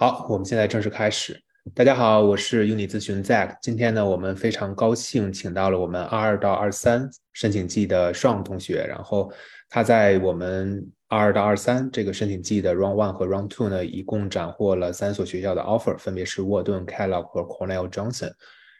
[0.00, 1.42] 好，我们现在正式开始。
[1.74, 3.56] 大家好，我是 Uni 咨询 Zack。
[3.60, 8.86] 今天呢，我们非常高兴请到了我们二二到二三申请季的 Sean 同学。
[8.86, 9.28] 然后
[9.68, 18.30] 他在我们二二到二三这个申请季的 Round One 和 Round Two 呢，一共斩获了三所学校的 offer，分别是沃顿、Kellogg 和 Cornell Johnson。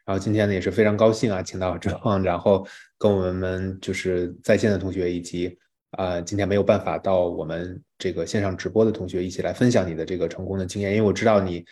[0.05, 2.65] 然后今天呢，也是非常高兴啊，请到 Sean，然后
[2.97, 5.59] 跟我们就是在线的同学以及
[5.93, 11.65] 啊今天没有办法到我们这个线上直播的同学一起来分享你的这个成功的经验，因为我知道你。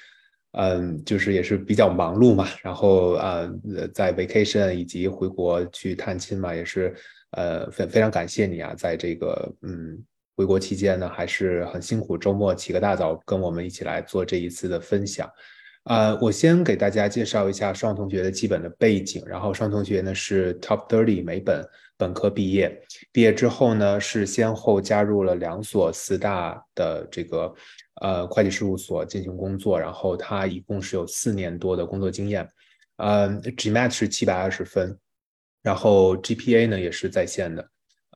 [0.59, 3.47] 嗯，就是也是比较忙碌嘛，然后呃，
[3.93, 6.95] 在 vacation 以及回国去探亲嘛，也是
[7.33, 10.03] 呃非非常感谢你啊，在这个嗯
[10.35, 15.31] 回国期间呢，还是很辛苦，周末起个大早跟我们一起来做这一次的分享。
[15.83, 21.63] 啊，我先给大家介绍一下双同学的基本的背景，然后双同学呢是 top thirty 美本
[21.97, 22.83] 本科毕业，
[23.13, 27.55] 毕业之后呢是先后加入了两所四大的这个。
[28.03, 32.47] 呃，会计事务所进行工作，然后他一共是有四年多的工作经验。
[32.99, 34.95] 呃，GMAT 是七百二十分，
[35.63, 37.67] 然后 GPA 呢也是在线的。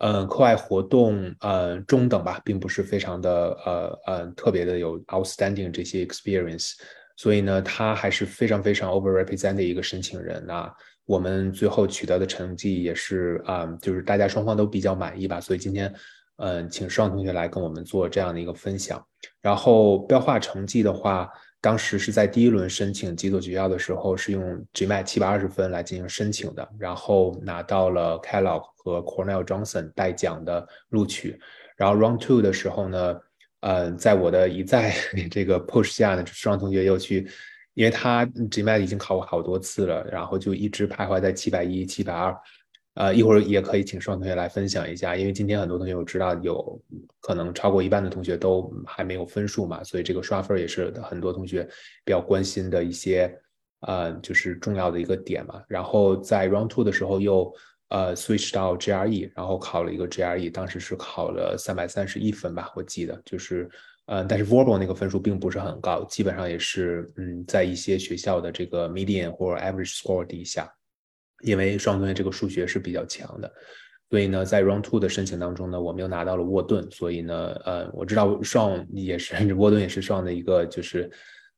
[0.02, 6.74] 嗯，课外活动呃中等吧，并不是非常的呃呃特别的有 outstanding 这些 experience，
[7.16, 10.70] 所以呢，他还是非常非常 overrepresented 一个申请人啊。
[11.06, 15.92] 我们最后取得的成绩也是啊，就是大家双方都比较满意吧，所以今天。
[16.42, 19.06] 嗯，请双同学来跟我们做这样的一个分享。
[19.42, 21.28] 然后标化成绩的话，
[21.60, 24.42] 当时是在第一轮申请几所学校的时候，是用
[24.72, 31.38] GMAT 七百二十分来进行申请的，然后拿到了 Kellogg 和 Cornell Johnson 带奖的录取。
[31.76, 33.20] 然后 Round Two 的时候呢，
[33.60, 34.94] 嗯，在我的一再
[35.30, 37.28] 这个 push 下呢，双同学又去，
[37.74, 42.36] 因为他 GMAT 已经考过好多次了，然后就一直徘徊在七百一、七百二。
[42.94, 46.82] 呃，一会儿也可以请双同学来分享一下，因为今天很多同学我知道有
[47.20, 51.62] 可能超过一半的同学都还没有分数嘛，所以这个刷分也是很多同学
[52.04, 53.32] 比较关心的一些
[53.82, 55.62] 呃，就是重要的一个点嘛。
[55.68, 57.50] 然后在 round two 的时候又
[57.90, 63.70] 呃 switch 到 GRE，然后考了一个 GRE，当时是考了三百三十一分吧，我记得就是
[64.10, 70.68] 呃，但是 verbal 那个分数并不是很高，基本上也是嗯，在一些学校的这个 median 或者 average score 底下。
[71.42, 73.50] 因为双同学这个数学是比较强的，
[74.10, 81.10] 所以呢，在 Round Two 的申请当中呢，我们又拿到了沃顿，所以呢，呃，我知道双也是 沃顿也是双的一个就是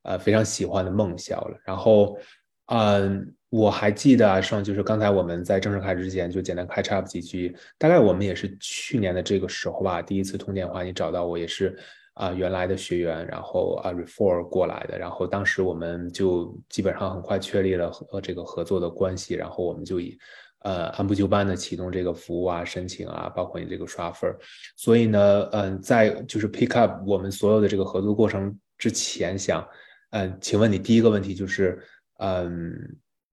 [0.02, 1.58] 呃非常喜欢的梦校了。
[1.64, 2.16] 然后，
[2.66, 11.76] 嗯，我还记得啊，双就是刚才我们在正式开始之前就简单开插几句，大概我们也是去年的这个时候吧，第一次通电话，你找到我也是。
[12.14, 20.18] 啊，原来的学员，然后啊，refer 过来的，然后当时我们就基本上很快确立了和这个合作的关系，然后我们就以
[20.58, 24.30] 呃按部就班的启动这个服务啊，申请啊，包括你这个刷分。
[24.76, 29.66] 所以呢，嗯，在就是 pick up 我们所有的这个合作过程之前，想
[30.10, 31.82] 嗯，请问你第一个问题就是，
[32.18, 32.76] 嗯，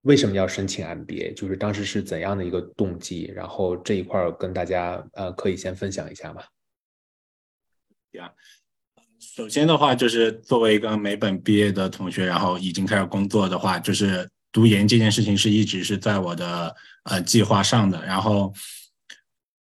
[0.02, 1.34] 为什么要申请 MBA？
[1.34, 3.30] 就是当时是怎样的一个动机？
[3.34, 6.42] 然后这一块跟大家呃可以先分享一下吗？
[8.12, 8.32] 呀。
[9.20, 18.02] 首先的话，就是作为一个美本毕业的同学，然后已经开始工作的话，就是读研这件事情是一直是在我的呃计划上的。
[18.04, 18.52] 然后，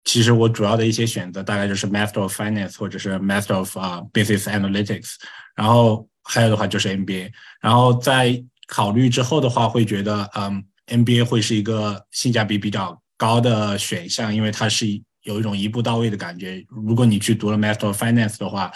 [0.04, 5.14] 其实我主要的一些选择大概就是 Master of Finance 或者是 Master of 啊 Business Analytics，
[5.56, 7.32] 然后还有的话就是 MBA。
[7.62, 14.86] 然后在考虑之后的话，会觉得嗯 MBA 会是一个性价比比较高的选项，因为它是
[15.24, 16.64] 有一种一步到位的感觉。
[16.70, 18.72] 如果你去读了 Master of Finance 的话，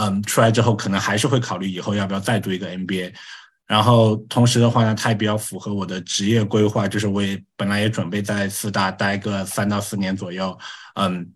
[0.00, 3.12] 嗯，出来之后可能还是会考虑以后要不要再读一个 MBA，
[3.66, 10.56] 然后同时的话呢，它也比较符合我的职业规划，就是我也本来也准备在四大待个三到四年左右，
[10.94, 11.28] 嗯，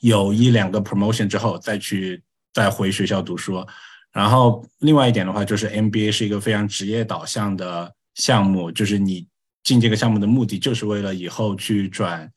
[0.00, 2.22] 有一两个 promotion 之后再去
[2.52, 3.66] 再回学校读书，
[4.12, 9.26] 然后另外一点的话就是 MBA 是一个非常职业导向的项目，就是你
[9.62, 12.30] 进这个项目的目的就是为了以后去转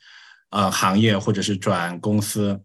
[0.51, 2.57] 呃行业或者是转公司。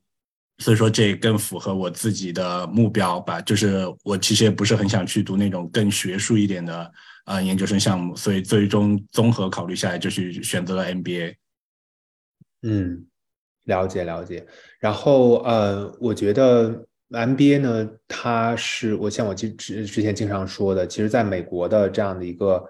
[0.63, 6.93] 所以说这更符合我自己的目标吧，就是我其实也不是很想去读那种更学术一点的
[7.27, 11.35] 呃研究生项目，所以最终综合考虑下来就去选择了 MBA。
[12.63, 13.05] 嗯，
[13.65, 14.47] 了解了解。
[14.79, 22.65] 然后呃，我觉得 MBA 呢，它是我像我之之之前经常说的，其实在美国的这样的一个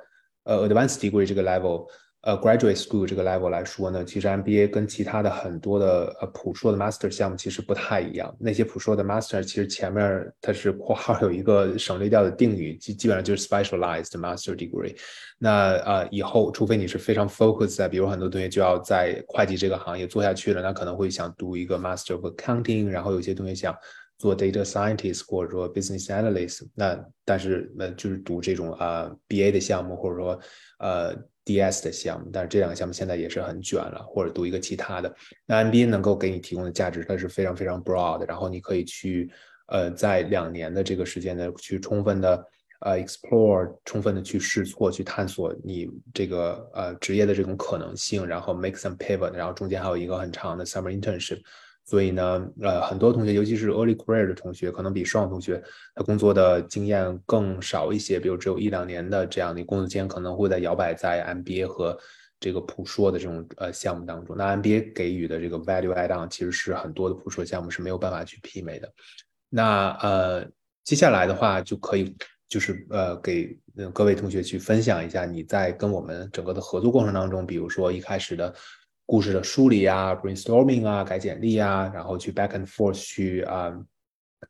[0.45, 1.87] 呃 advanced degree 这个 level。
[2.23, 8.33] 呃，graduate school 这个 level 来说呢，其实 MBA 跟其他的很多的呃普硕的 master 项目其实不太一样。
[8.39, 14.97] 那些普硕的 master 其实前面它是括号有一个省略掉的定语，基基本上就是 specialized master degree。
[15.39, 23.77] 那呃以后除非你是非常 focus 在，比如很多同学就要在会计这个行业做下去了，那可能会想读一个 master of accounting，然后有些同学想。
[24.19, 30.39] 做 data scientist 或者说 business analyst，那但是那就是读这种啊 BA 的项目或者说
[30.79, 31.13] 呃
[31.45, 35.15] DS 的项目，但是这两个项目现在也是很卷了，或者读一个其他的。
[35.47, 39.31] 那 MBA 能够给你提供的价值，它是非常非常 broad，然后你可以去
[39.67, 42.47] 呃在两年的这个时间呢，去充分的
[42.81, 51.41] 呃 explore，充分的去试错，去探索你这个呃职业的这种可能性，然后 make some pivot，然后中间还有一个很长的 summer internship。
[51.85, 55.61] 所以呢，呃，很多同学，尤其是 early career 的同学，可能比双同学
[55.97, 61.99] 他工作的经验更少一些，比如只有一两年的这样的工作间，可能会在摇摆在 MBA 和
[62.39, 64.37] 这个普硕的这种呃项目当中。
[64.37, 68.89] 那 MBA 给予的这个 value add on 其实是很多的普硕项目是没有办法去媲美的。
[69.49, 70.47] 那呃，
[70.85, 72.17] 接下来的话就可以
[72.49, 73.59] 就是呃给
[73.93, 78.55] 各位同学去分享一下你在跟我们整个的合作过程当中，比如说一开始的。
[79.05, 83.73] 故事的梳理啊，brainstorming 啊，改简历啊，然后去 back and forth 去啊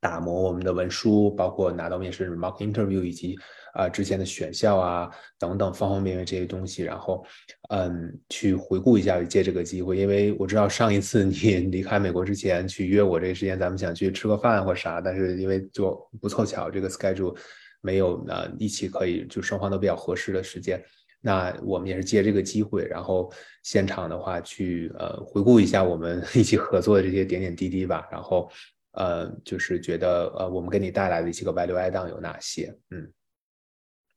[0.01, 3.37] 打磨我们的文书，包括拿到面试 mock interview 以及
[3.75, 7.25] 啊之前的选校啊等等方方面面这些东西，然后
[7.71, 11.35] 嗯去回顾一下，借这个机会，因为我知道上一次你
[11.71, 17.37] 离开美国之前去约我这个时间，咱们想去吃个饭或啥，但是因为就不凑巧这个 schedule
[17.81, 20.83] 没有呢一起可以就双方都比较合适的时间。
[21.25, 23.33] 那我们也是借这个机会，然后
[23.63, 28.51] 现场的话去呃回顾一下我们 一起合作的这些点点滴滴吧，然后
[28.95, 32.77] 呃就是觉得呃我们给你带来的一些个 value add on 有哪些？
[32.91, 33.09] 嗯，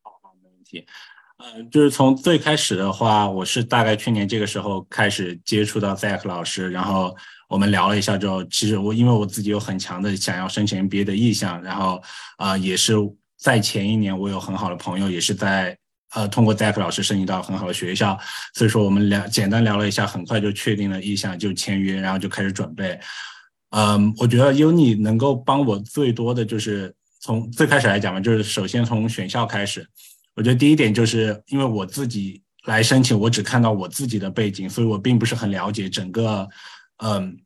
[0.02, 0.84] 好，好，没问题。
[1.38, 7.16] 嗯，就是从最开始的话，我是大概去年这个时候开始接触到 Zack 老师，然后
[7.48, 12.02] 我们聊了一下之后，其实我因为我自己有很强的想要申请 MBA 的意向，然后
[12.38, 12.94] 啊也是
[13.38, 15.78] 在前一年我有很好的朋友也是在。
[16.16, 18.18] 呃，通过 Zack 老师申请到很好的学校，
[18.54, 22.98] 所以说我们聊简单聊了一下，很快就确定了意向，就签约，然后就开始准备。
[23.72, 29.86] 嗯，我觉得 Uni 能够帮我最多的就是从最开始来讲嘛，就是首先从选校开始。
[30.36, 36.48] 我觉得第一点就是因为我自己来申请，我只看到我自己的背景，所以我并不是很了解整个
[37.04, 37.38] 嗯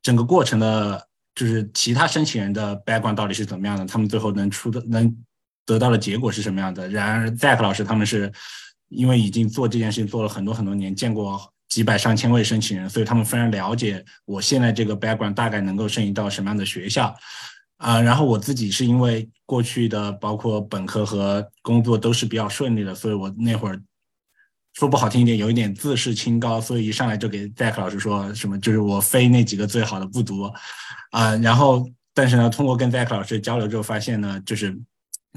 [0.00, 5.14] 整个过程的，就是其他申请人的 background 到底是怎么样的，他们最后能出的能。
[5.64, 6.88] 得到的结果是什么样的？
[6.88, 8.32] 然而，Zack 老师他们是
[8.88, 17.14] 因为已经做这件事情做了很多很多年，见过几百上千位申请人，所以他们非常了解我现在这个 background 大概能够申请到什么样的学校。
[17.78, 23.80] 啊，然后我自己是因为过去的包括本科和工作都是比较顺利的，所以我那会儿
[24.74, 30.52] 说不好听一点，有一点自视清高，所以一上来就给 Zack 老师说什么，就是我非那几个最好的不读。
[31.10, 34.78] 啊，然后但是呢，通过跟 Zack 老师交流之后，发现呢，就是。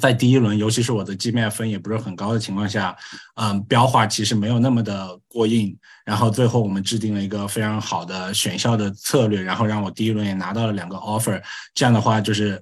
[0.01, 2.93] 在第一轮，尤其是我的 gma 分也不是很高的情况下，
[3.35, 5.73] 嗯，标化其实没有那么的过硬。
[6.03, 11.41] 然后最后我们制定了一个非常好的选校的策略，然后让我第一轮也拿到了两个 offer。
[11.73, 12.61] 这样的话就是，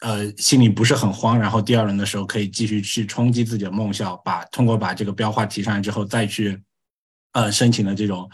[0.00, 1.38] 呃，心里不是很慌。
[1.38, 6.58] 然后第二轮的时候可以继续去冲击自己的梦校，把通过把这个标化提上来之后再去，
[7.32, 8.26] 呃，申请的这种，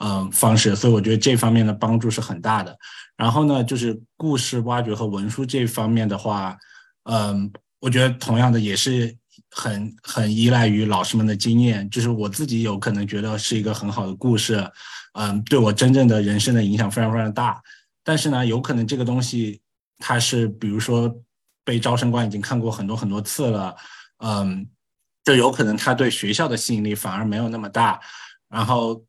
[0.00, 0.76] 嗯，方式。
[0.76, 2.76] 所以我觉得这方面的帮助是很大的。
[3.16, 6.54] 然后呢，就是故事挖掘和文书这方面的话，
[7.04, 7.50] 嗯。
[7.80, 9.16] 我觉得同样的也是
[9.50, 14.70] 很很依赖于老师们的经验，就是我自己有可能觉得是一个很好的故事，
[15.14, 17.60] 嗯，对我真正的人生的影响非常非常大。
[18.04, 19.60] 但是呢，有可能这个东西
[19.98, 21.12] 它是比如说
[21.64, 23.74] 被招生官已经看过很多很多次了，
[24.18, 24.66] 嗯，
[25.24, 27.98] 就有可能他对学校的吸引力反而没有那么大。
[28.48, 29.02] 然后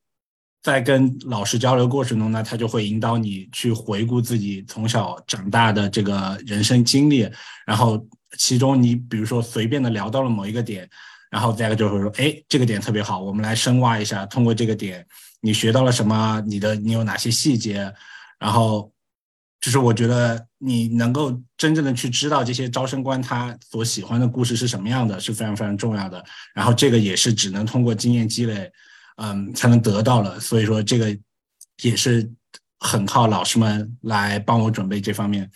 [0.64, 7.30] 在跟老师交流过程中呢，他就会引导你去回顾自己从小长大的这个人生经历，
[7.66, 8.08] 然后。
[8.38, 10.90] 其中，你比如说随便的聊到了某一个点，
[11.30, 14.26] 然后再一个就会说，哎，这个点特别好，我们来深挖一下。
[14.26, 15.06] 通过这个点，
[15.42, 16.42] 你学到了什么？
[16.48, 17.94] 你的你有哪些细节？
[18.40, 18.92] 然后，
[19.60, 26.24] 就是我觉得你能够真正的去知道这些招生官他所喜欢的故事是什么样的，是非常非常重要的。
[26.56, 28.72] 然后这个也是只能通过经验积累，
[29.18, 30.40] 嗯，才能得到了。
[30.40, 31.16] 所以说这个
[31.84, 32.30] 也是
[32.80, 35.50] 很靠老师们来帮我准备这方面。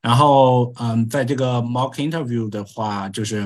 [0.00, 3.44] 然后，嗯，在这个 mock interview 的话，就是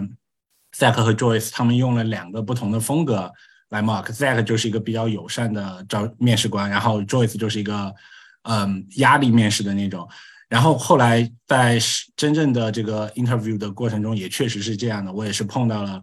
[0.76, 3.32] Zack 和 Joyce 他们用了两个不同的风格
[3.70, 4.12] 来 mock。
[4.12, 7.94] Zack 就是一个比较友善的招面试官，然后 Joyce 就是一个
[8.42, 10.06] 嗯压力面试的那种。
[10.50, 11.78] 然后后来在
[12.14, 15.10] 真正的这个 interview 的过程中，也确实是这样的。
[15.10, 16.02] 我也是碰到了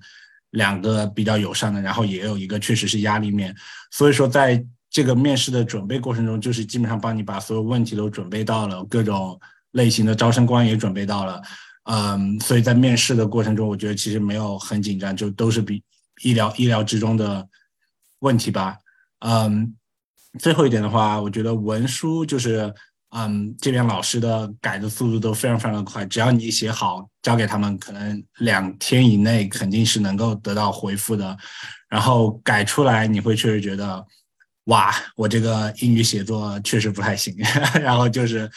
[0.50, 3.56] 两个比较友善的，然后也有一个确实是压力面。
[3.92, 9.40] 所以说，在这个面试的准备过程中，就是基本上帮你把所有问题都准备到了各种。
[9.72, 11.42] 类型的招生官也准备到了，
[11.84, 15.84] 嗯，所以在面试的过程中，我觉得其实没有很紧张，就都是比
[16.24, 17.48] 意料意料之中的
[18.20, 18.78] 问题吧，
[19.20, 19.76] 嗯，
[20.40, 22.74] 最后一点的话，我觉得文书就是
[23.12, 31.36] 嗯，这边老师的改的速度都非常非常的快，只要你写好，交给他们，可能两天以内肯定是能够得到回复的。
[31.90, 34.06] 然后改出来，你会确实觉得，
[34.66, 37.36] 哇，我这个英语写作确实不太行。
[37.82, 38.48] 然后就是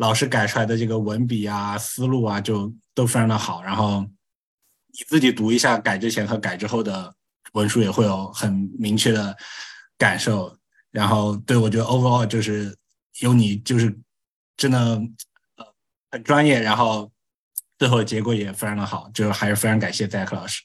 [0.00, 3.62] 老师改出来的这个文笔啊、思路啊，就都非常的好。
[3.62, 4.00] 然后
[4.88, 7.14] 你自己读一下改之前和改之后的
[7.52, 9.36] 文书，也会有很明确的
[9.96, 10.56] 感受。
[10.90, 12.76] 然后对我觉得 overall 就是。
[13.20, 13.94] 有你就是
[14.56, 14.78] 真的
[15.56, 15.66] 呃
[16.10, 17.12] 很专业，然后
[17.76, 20.62] 最后结果也非常的好，就是还是非常感谢戴克老师。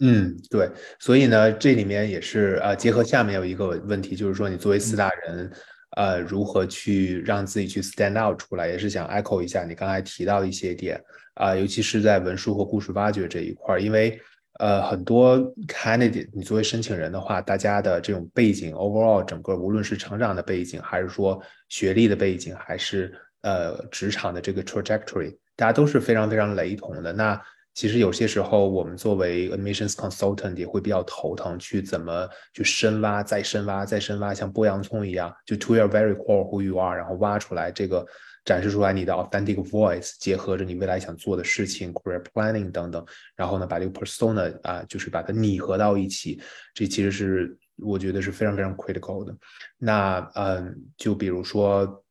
[0.00, 0.68] 嗯，对，
[0.98, 5.52] 所以呢，这里面也是呃结合下面有一个问题，就是说你作为四大人，
[5.98, 11.02] 呃，如何去让自己去 stand out 出来，也是想 echo 一下你刚才提到一些点
[11.34, 14.20] 啊，尤其是在文书和故事挖掘这一块，因为。
[14.60, 15.38] 呃，很多
[15.68, 27.12] candidate，你作为申请人的话，大家的这种背景，overall 整个无论是成长的背景，还是说学历的背景，还是呃职场的这个 trajectory，大家都是非常非常雷同的。
[27.12, 27.40] 那
[27.78, 38.04] 其实有些时候，我们作为 admissions consultant 也会比较头疼，去怎么去深挖、再深挖、再深挖，像剥洋葱一样，就 to your very core who you are，然后挖出来这个。
[38.44, 43.06] 展示出来你的 authentic voice，结合着你未来想做的事情，career planning 等等，
[43.36, 46.40] 然后呢，把这个 persona 啊，就是把它拟合到一起，
[46.74, 49.32] 这其实是我觉得是非常非常 critical 的。
[49.76, 52.02] 那嗯，就比如说，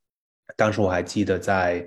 [0.55, 1.85] 当时我还记得在。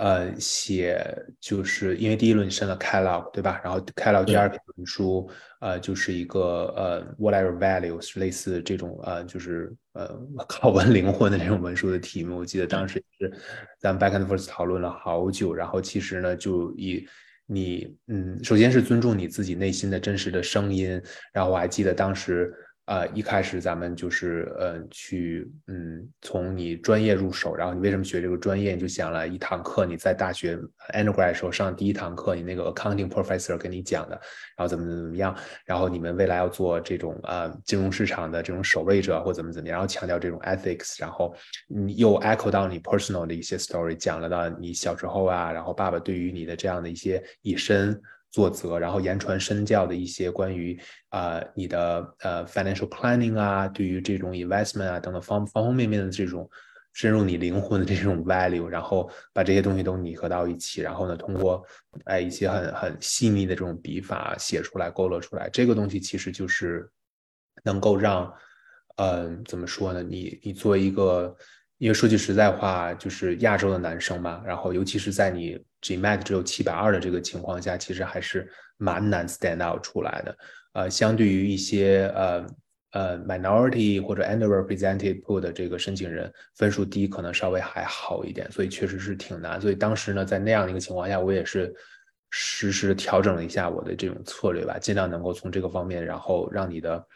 [0.00, 0.98] 呃，写
[1.38, 3.60] 就是因为第一轮你申了 Kellogg，对吧？
[3.62, 5.30] 然后 Kellogg 第二篇文书，
[5.60, 12.38] 呃，就是一个呃 whatever values，类似这种呃，就是呃拷问灵魂的这种文书的题目。
[12.38, 13.30] 我记得当时是
[13.78, 17.06] 咱们 back and forth 讨论了好久，然后其实呢，就以
[17.44, 22.50] 你嗯，首先是尊重你自己内心的真实的声音，然后我还记得当时。
[22.90, 28.74] 呃，一开始咱们就是呃去嗯从你专业入手，然后你为什么学这个专业？
[28.74, 30.58] 你就想了一堂课，你在大学
[30.92, 34.20] undergrad 时候上第一堂课，你那个 accounting professor 跟你讲的，
[34.56, 35.32] 然后怎么怎么怎么样，
[35.64, 41.32] 然后你们未来要做这种呃金融市场的这种守卫者或怎么怎么样，然后强调这种 ethics，然后
[41.68, 48.02] 你又 echo 到你 personal 的一些 story，讲了到你小时候啊，然后爸爸对于你的这样的一些以身。
[48.30, 56.48] 作则，然后言传身教的一些关于啊你的呃 financial planning 啊，对于这种 investment 啊等等方方方面面的这种
[56.92, 61.64] 深入你灵魂的这种 value，然后把这些东西都拟合到一起，然后呢通过
[62.04, 66.88] 哎一些很很细腻的这种笔法写出来勾勒出来，这个东西其实就是
[67.64, 68.32] 能够让
[68.96, 70.02] 嗯怎么说呢？
[70.02, 71.34] 你你作为一个
[71.78, 80.36] 因为说句实在话，就是亚洲的男生嘛，然后尤其是在你 GMAT 只有七百二的这个情况下，其实还是蛮难 stand out 出来的。
[80.72, 82.46] 呃，相对于一些呃
[82.92, 89.60] 呃 minority 或者 underrepresented pool 的这个申请人，分数低可能稍微还好一点，所以确实是挺难。
[89.60, 91.74] 所以当时呢，在那样的一个情况下，我也是
[92.30, 97.06] 实时调整了一下我的这种策略吧，尽量能够从这个方面，然后让你的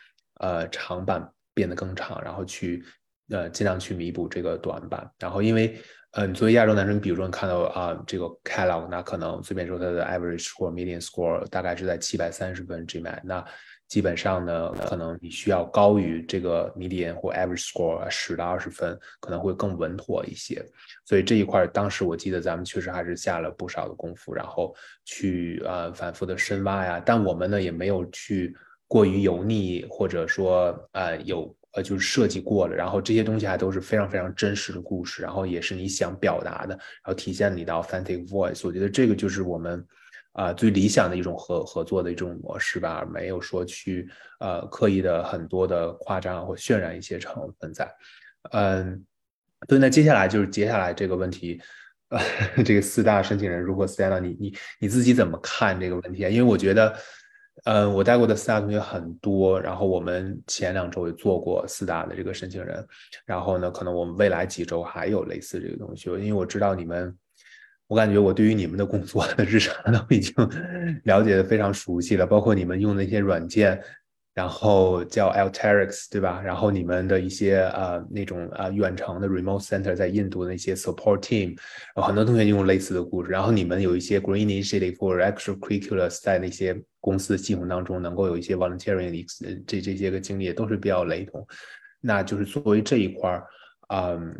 [0.40, 2.84] 呃长板变得更长，然后去。
[3.30, 5.10] 呃，尽量去弥补这个短板。
[5.18, 5.80] 然后，因为，
[6.14, 13.44] 呃，你作为亚洲男生，比如说你看到啊，这个 Kellogg，那可能随便说他的 average score、median score 大概是在七百三十分 GMAT，那
[13.88, 20.64] 基本上呢，可能你需要高于这个 median 或 average score 十到二十分，可能会更稳妥一些。
[21.04, 24.72] 所以这一块，当时我记得咱们确实还是下了不少的功夫，然后
[25.04, 27.02] 去呃反复的深挖呀。
[27.04, 28.56] 但我们呢，也没有去
[28.86, 31.52] 过于油腻，或者说呃有。
[31.74, 38.66] 呃，就是设计过了，然后这些东西还都是非常非常真实的故事，然后也是你想表达的，然后体现你的 authentic voice。
[38.66, 39.84] 我觉得这个就是我们
[40.32, 47.92] 啊最理想的一种合合作的一种模式吧，没有说去呃刻意的很多的夸张或渲染一些成分在。
[48.52, 49.04] 嗯，
[49.66, 51.60] 对，那接下来就是接下来这个问题，
[52.10, 52.20] 呃，
[52.64, 56.28] 这个四大申请人如果 stand，你你你自己怎么看这个问题啊？
[56.28, 56.94] 因为我觉得。
[57.64, 62.86] 嗯，我带过的四大同学很多，然后我们前两周也做过四大的这个申请人，
[63.24, 67.16] 然后呢，可能我们未来几周还有类似这个东西，因为我知道你们，
[67.86, 70.34] 我感觉我对于你们的工作的 日常都已经
[71.04, 73.82] 了解的非常熟悉了，包括你们用的一些软件。
[74.34, 76.42] 然后叫 Alteryx，对吧？
[76.42, 81.56] 然后你们的一些呃那种呃远程的 remote center 在印度的那些 support team，
[81.94, 83.30] 然后很多同学用类似的故事。
[83.30, 91.46] 然后你们有一些 green initiative 或者 extracurriculars 在那些公司的系统当中能够有一些 volunteering 的这这些个经历都是比较雷同。
[92.00, 93.46] 那就是作为这一块儿，
[93.94, 94.34] 嗯，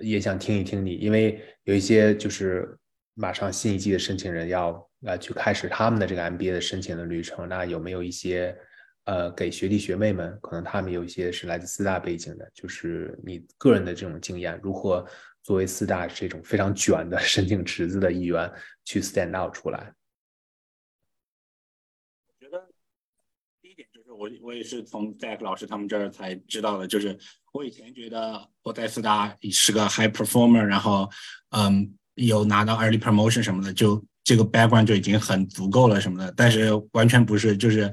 [0.00, 2.74] 也想听一听你，因为有一些就是
[3.12, 8.56] 马上新一季的申请人要呃去开始他们的这个 MBA 的申请的旅程，那有没有一些？
[9.06, 15.06] 呃，给学弟学妹们，可能他们有一些是来自四大背景的，就是你个人的这种经验，如何
[15.44, 18.52] 作为四大这种非常卷的 申请池子的一员
[18.84, 19.94] 去 stand out 出来？
[22.26, 22.68] 我觉得
[23.62, 27.16] 第一点就是我我也是从 Jack 老师他们这儿才知道的，就是
[27.52, 31.08] 我以前觉得我在四大是个 high performer，然后
[31.50, 37.92] 嗯有拿到 early promotion 什么的，就这个 background 就已经很足够了什么的，但是完全不是，就是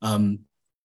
[0.00, 0.42] 嗯。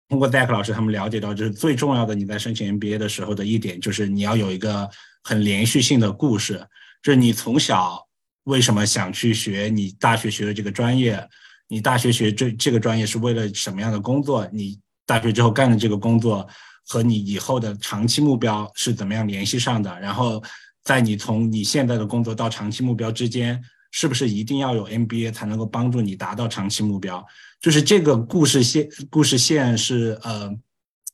[0.08, 4.88] 通过 Zack 老师他们了解到，就是最重要的，你在申请 MBA 的时候的一点，就是你要有一个
[5.22, 6.66] 很连续性的故事。
[7.02, 8.02] 就是你从小
[8.44, 11.22] 为什么想去学你大学学的这个专业？
[11.68, 14.48] 你大学学这这个专业是为了什么样的工作？
[14.50, 16.48] 你大学之后干的这个工作
[16.86, 20.00] 和你以后的长期目标是怎么样联系上的？
[20.00, 20.42] 然后
[20.82, 27.24] 在你从你现在的工作到长期目标之间，是不是一定要有 MBA 才能够帮助你达到长期目标？
[27.60, 30.50] 就是这个故事线，故事线是呃，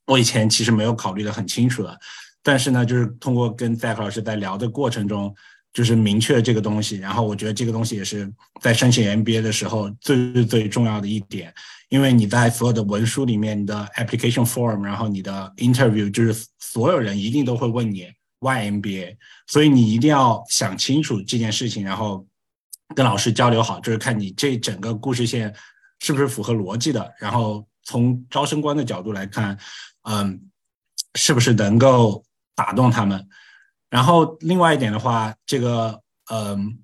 [0.07, 1.99] 我以前其实没有考虑的很清楚的，
[2.43, 5.35] 但是呢，就是通过跟 Zack 老师在聊的过程中，
[5.73, 11.52] 就是明确这个东西，然后我觉得这个东西也是在申请 MBA 的时候最最重要的一点，
[11.88, 18.07] 因为你在所有的文书里面，你的 application form，然后你的 interview，就是所有人一定都会问你
[18.40, 19.16] Why MBA，
[19.47, 22.26] 所以你一定要想清楚这件事情，然后
[22.95, 25.55] 跟老师交流好，就是看你这整个故事线。
[26.00, 27.14] 是不是符合逻辑的？
[27.19, 29.57] 然后从招生官的角度来看，
[30.03, 30.38] 嗯，
[31.14, 32.23] 是不是能够
[32.55, 33.26] 打动他们？
[33.88, 35.99] 然后另外一点的话，这个，
[36.31, 36.79] 嗯，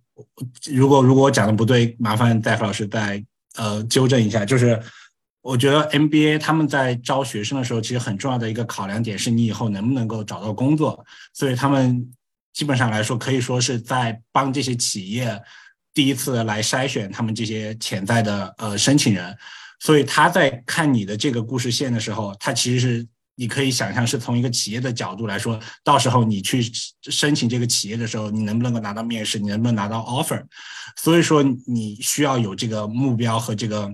[0.72, 3.22] 如果如果我讲的不对，麻烦戴夫老师再
[3.56, 4.42] 呃纠正一下。
[4.42, 4.80] 就是
[5.42, 11.04] 我觉得 MBA 他们在招学生的时候，其实很重要的一个考量点是你以后能不能够找到工作。
[11.34, 12.10] 所以他们
[12.54, 15.42] 基本上来说，可以说是在帮这些企业。
[15.92, 19.36] 第一次来筛选他们这些潜在的呃申请人，
[19.80, 26.62] 所以他在看你的这个故事线的时候，他其实是你可以想象是从一个企业的角度来说，到时候你去
[27.02, 30.44] 申请这个企业的时候，你能不能够拿到面试，你能不能拿到 offer？
[30.96, 33.92] 所以说你需要有这个目标和这个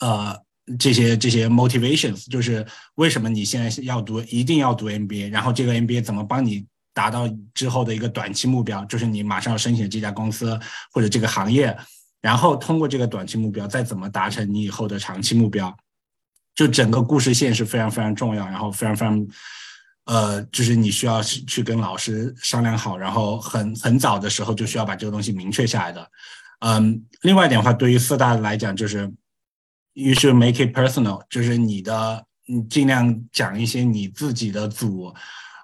[0.00, 0.36] 呃
[0.78, 6.66] 这些这些 motivations，就是为什么你现在要读一定要读 MBA，然后这个 MBA 怎么帮你？
[6.94, 10.58] 达到之后的一个短期目标，就是你马上要申请这家公司
[10.92, 11.74] 或者这个行业，
[12.20, 15.74] 然后通过这个短期目标，再怎么达成你以后的长期目标，
[16.54, 19.26] 就整个故事线是非常非常重要，然后非常非常，
[20.04, 26.10] 呃，就是你需要去跟老师商量好，然后很很早的时候就需要把这个东西明确下来的。
[26.60, 29.10] 嗯，另外一点的话，对于四大来讲，就是
[29.94, 35.14] you should make it personal，就是你的你尽量讲一些你自己的组。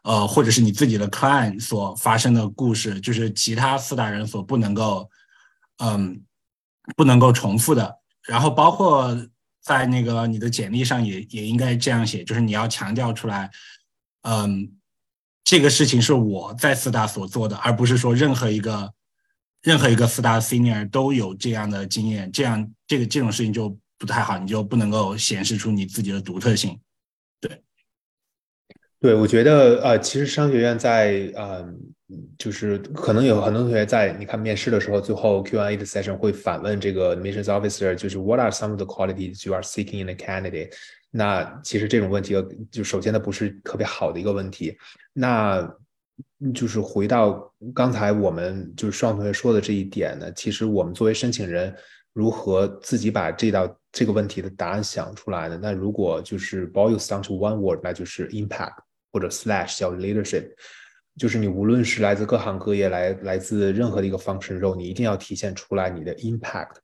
[0.08, 5.06] 呃，或者是你自己的 client 所发生的故事，就是其他四大人所不能够，
[5.84, 6.18] 嗯，
[6.96, 7.94] 不能够重复的。
[8.26, 9.14] 然后包括
[9.60, 13.50] 在那个你的简历上也也应该这样写，就是你要强调出来，
[14.22, 14.72] 嗯，
[15.44, 18.90] 这个事情是我在四大所做的，而不是说任何一个
[19.60, 26.80] 任何一个四大 senior 都有这样的经验，这样这个这种事情就不太好，你就不能够显示出你自己的独特性。
[29.00, 31.64] 对，我觉得呃，其实商学院在呃，
[32.36, 40.02] 就是可能有很多同学在你看面试的时候，最后 Q&A 的 session 会反问这个 admissions officer，就是 What are some of the qualities you are seeking
[40.02, 40.72] in a candidate？
[41.12, 42.34] 那其实这种问题，
[42.72, 44.76] 就首先它不是特别好的一个问题。
[45.12, 45.72] 那
[46.52, 51.72] 就是回到刚才我们就是双同学说的这一点呢，其实我们作为申请人，
[52.12, 55.56] 如何自己把这道这个问题的答案想出来呢？
[55.62, 58.74] 那如果就是 boils down to one word，那就是 impact。
[59.10, 60.50] 或者 slash 叫 leadership，
[61.16, 66.76] 就是你无论是来自各行各业，来来自任何的一个 function 中，你一定要体现出来你的 impact。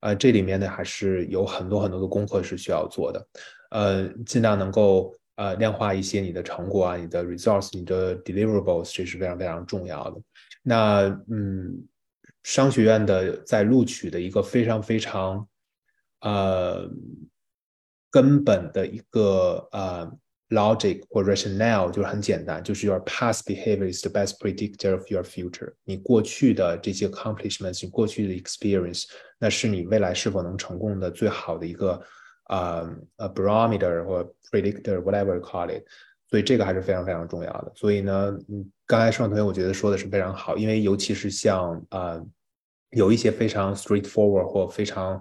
[0.00, 3.28] 呃，这里面呢还是有很多很多的功课是需要做的。
[3.70, 10.20] 呃，尽量能够呃量化一些你的成果啊，你的 results，你的 deliverables，这是非常非常重要的。
[10.62, 11.86] 那嗯，
[12.44, 15.48] 商学院的在录取的一个非常非常
[16.20, 16.88] 呃
[18.10, 20.10] 根本的一个呃。
[20.50, 25.72] Logic 或 rationale 就是很简单，就是 your past behavior is the best predictor of your future。
[25.82, 29.06] 你过去的这些 accomplishments，你过去的 experience，
[29.40, 32.00] 那是你未来是否能成功的最好的一个
[32.44, 35.82] 啊呃 barometer 或 predictor，whatever you call it。
[36.28, 37.72] 所以这个还是非常非常重要的。
[37.74, 38.32] 所以呢，
[38.86, 42.20] 刚才双同学我觉得说的是非常好，因为尤其是像啊
[42.90, 45.20] 有一些非常 straightforward 或非常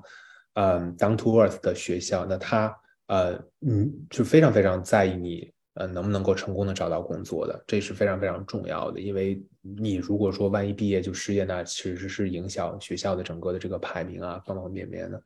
[0.54, 2.76] 嗯 down to earth 的学校，那它
[3.08, 9.00] 呃，嗯，就非常非常在意你，呃，能不能够成功的找到工作的，这是非常非常重要的。
[9.00, 15.22] 因为你如果说万一毕业就失业，那其实是影响学校的整个的这个排名啊，方方面面的。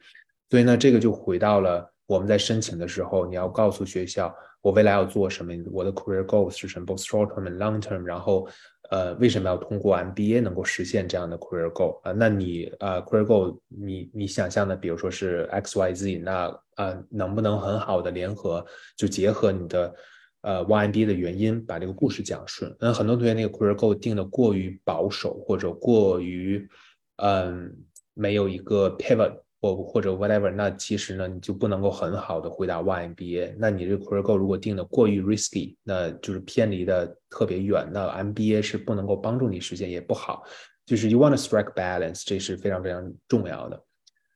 [0.49, 8.47] 所以呢，这个就回到了我们在申请的时候，你要告诉学校我未来要做什么，我的 career goals 是什么，both short term and long term，然后
[8.89, 12.11] 呃为什么要通过 MBA 能够实现这样的 career goal 啊？
[12.11, 18.65] 那你呃 career goal 你你想象的，比如说是 X Y Z，那呃能不能很好的联合
[18.97, 19.95] 就结合你的
[20.41, 22.75] 呃，YMB 的原因，把这个故事讲顺？
[22.79, 26.67] 那很多同学那个 career goal 定的过于保守或者过于
[27.17, 27.77] 嗯
[28.13, 29.39] 没有一个 pivot。
[29.61, 33.55] 或或者 whatever，那其实呢，你就不能够很好的回答 YMBA。
[33.57, 40.43] 那你这个 career goal 如果定的过于 risky，那就是偏离的特别远，那 MBA 是不能够帮助你实现，也不好。
[40.85, 43.83] 就是 you want to strike balance，这是非常非常重要的。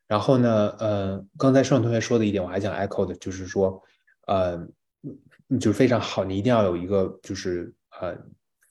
[0.08, 3.82] 然后呢，呃，刚才盛同学说的一点，我还想 echo 的，就是说，
[4.28, 4.58] 呃，
[5.60, 8.18] 就是非常好，你一定要有一个就是呃。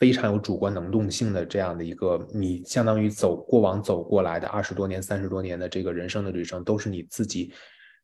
[0.02, 7.52] 非常有主观能动性的这样的一个，你相当于走过往走过来的二十多年、三十多年的这个人生的旅程，都是你自己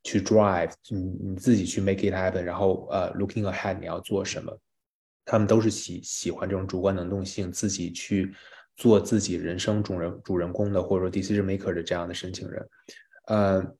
[0.03, 4.57] 去 drive，你你自己去 make it happen，然后呃 looking ahead 你要做什么，
[5.25, 8.33] 他们都是喜喜欢这种主观能动性，自己去
[8.77, 12.69] 做自己人生主人主人公的或者说 decision maker 的这样的申请人，
[13.25, 13.73] 呃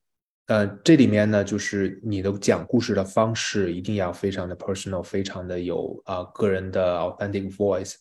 [0.47, 7.95] 呃，这里面呢就是你的讲故事的方式一定要非常的 personal，非常的有啊个人的 authentic voice。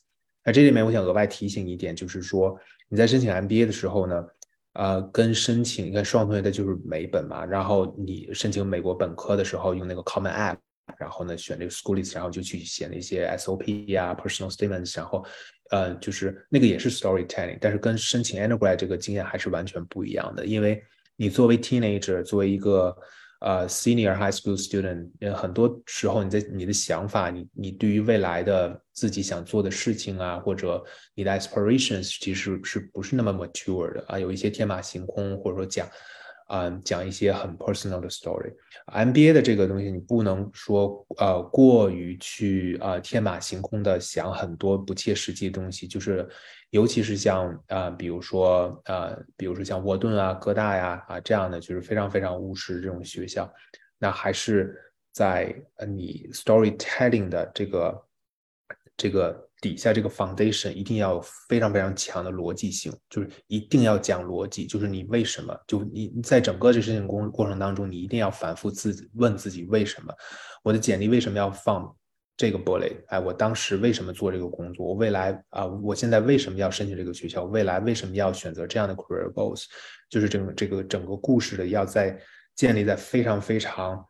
[0.49, 2.59] 那这里面我想额外提醒一点，就是说
[2.89, 4.25] 你在申请 MBA 的时候呢，
[4.73, 10.57] 呃，跟申请你看双同学的就是美本嘛，然后你申请美国本科的时候用那个 Common App，
[10.97, 15.23] 然后呢选这个 School List，然后就去写那些 SOP 呀、Personal Statements，然后
[15.69, 20.83] 呃就是那个也是 Storytelling，但是跟申请 Undergrad 这个经验还是完全不一样的，因为
[21.17, 22.97] 你作为 Teenager，作为一个
[23.41, 30.83] 呃，senior high school student，很多时候你在你的想法，你你对于未来的自己想做的事情啊，或者
[31.15, 34.19] 你的 aspirations，其实是不是那么 mature 的啊？
[34.19, 35.89] 有一些天马行空，或者说讲。
[36.49, 38.53] 嗯，讲一些很 personal 的 story。
[38.87, 46.29] MBA 的这个东西，你不能说呃过于去呃天马行空的想很多不切实际的东西，就是
[46.71, 53.53] 尤其是像啊，比如说呃，比如说像沃顿啊、哥大呀啊这样的，就是非常非常务实这种学校，
[53.99, 54.77] 那还是
[55.13, 58.05] 在呃你 storytelling 的这个
[58.97, 59.48] 这个。
[59.61, 70.15] 底下这个 foundation 一定要有非常非常强的逻辑性，就是一定要讲逻辑，就是你为什么，就你在整个这事情过过程当中，你一定要反复自己问自己为什么，
[70.63, 71.93] 我的简历为什么要放
[72.37, 72.97] 这个 bullet？
[73.09, 74.87] 哎，我当时为什么做这个工作？
[74.87, 77.43] 我未来啊，我现在为什么要申请这个学校？
[77.43, 79.65] 未来为什么要选择这样的 career goals？
[80.09, 82.17] 就是这个这个整个故事的要在
[82.55, 84.07] 建立在非常非常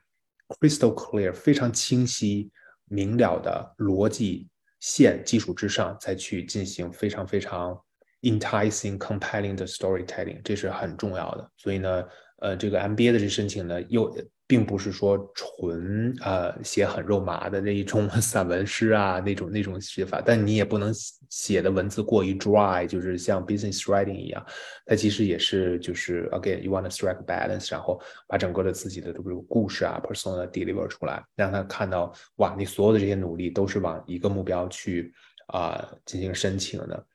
[0.61, 2.51] crystal clear、非常清晰
[2.85, 4.47] 明了的逻辑。
[4.81, 7.79] 线基础之上，再去进行非常非常
[8.23, 11.51] enticing、compelling 的 storytelling，这是很重要的。
[11.57, 12.05] 所以呢，
[12.41, 14.15] 呃，这个 MBA 的这申请呢，又
[14.49, 20.91] 并不是说纯呃写很肉麻的那一种 散文诗啊，那种那种写法，但你也不能
[21.29, 24.45] 写的文字过于 dry，就是像 business writing 一样。
[24.87, 35.13] 它其实也是就是 again，you want to strike balance，然后把整个的自己的这个故事啊，persona deliver 出来，让他看到哇，你所有的这些努力都是往一个目标去
[35.49, 37.07] 啊进行申请的。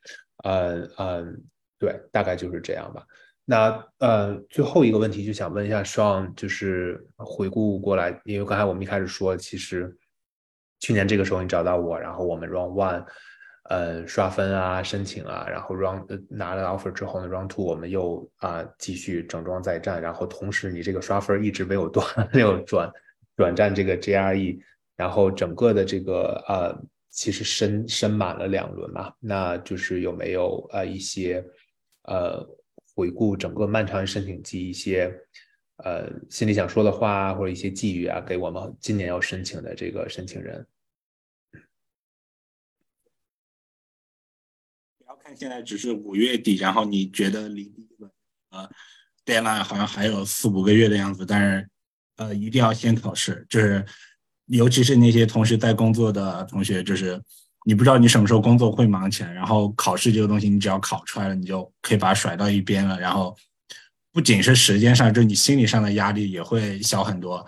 [0.44, 1.42] 嗯嗯，
[1.80, 3.04] 对，大概就是这样吧。
[3.46, 9.94] 那呃，最后一个问题就想问一下双，就是回顾过来，因为刚才我们一开始说，其实
[10.80, 13.04] 去年这个时候你找到我，然后我们 Round One，
[13.68, 22.90] 呃，刷分啊，申请啊，然后 Round 拿了 Offer 之后呢，Round Two 我们又啊继续整装再战，然后同时你这个刷分一直没有断，没有转
[23.36, 24.58] 转战这个 GRE，
[24.96, 26.74] 然后整个的这个呃，
[27.10, 31.44] 其实申申满了两轮嘛，那就是有没有呃一些
[32.04, 32.42] 呃。
[32.94, 35.12] 回顾整个漫长申请季，一些
[35.78, 40.66] 呃心里想说的话或者一些寄语啊，给我们今年要申请的这个申请人。
[44.98, 48.10] 不要看现在只是五月底，然后你觉得离第一轮
[48.50, 48.70] 呃
[49.24, 51.68] deadline 好像还有四五个月的样子，但是
[52.16, 53.84] 呃一定要先考试，就是
[54.46, 57.20] 尤其是那些同时在工作的同学，就是。
[57.66, 63.00] 你不知道你什么时候工作会忙起来，然后考试这个东西，你只要考出来了，你就可以把它甩到一边了。
[63.00, 63.34] 然后
[64.12, 67.44] 不仅是时间上，就你心理上的压力也会小很多。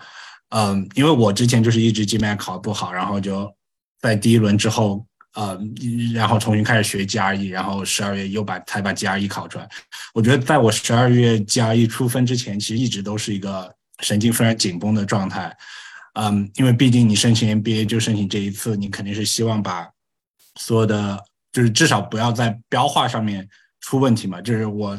[0.49, 3.53] 嗯，因为我之前就是一直 GMAT 考不好，然后就
[4.01, 5.59] 在第一轮之后，呃，
[6.13, 9.69] 然后重新开始学 GRE，然后十二月又把才把 GRE 考出来。
[10.13, 15.55] 我觉得在我十二月 GRE 出分之前，其实一直都是一个神经非常紧绷的状态。
[16.13, 19.87] 嗯，因为毕竟你申请 MBA 就申请这一次，你肯定是希望把
[20.59, 23.47] 所有的就是至少不要在标化上面
[23.81, 24.41] 出问题嘛。
[24.41, 24.97] 就是我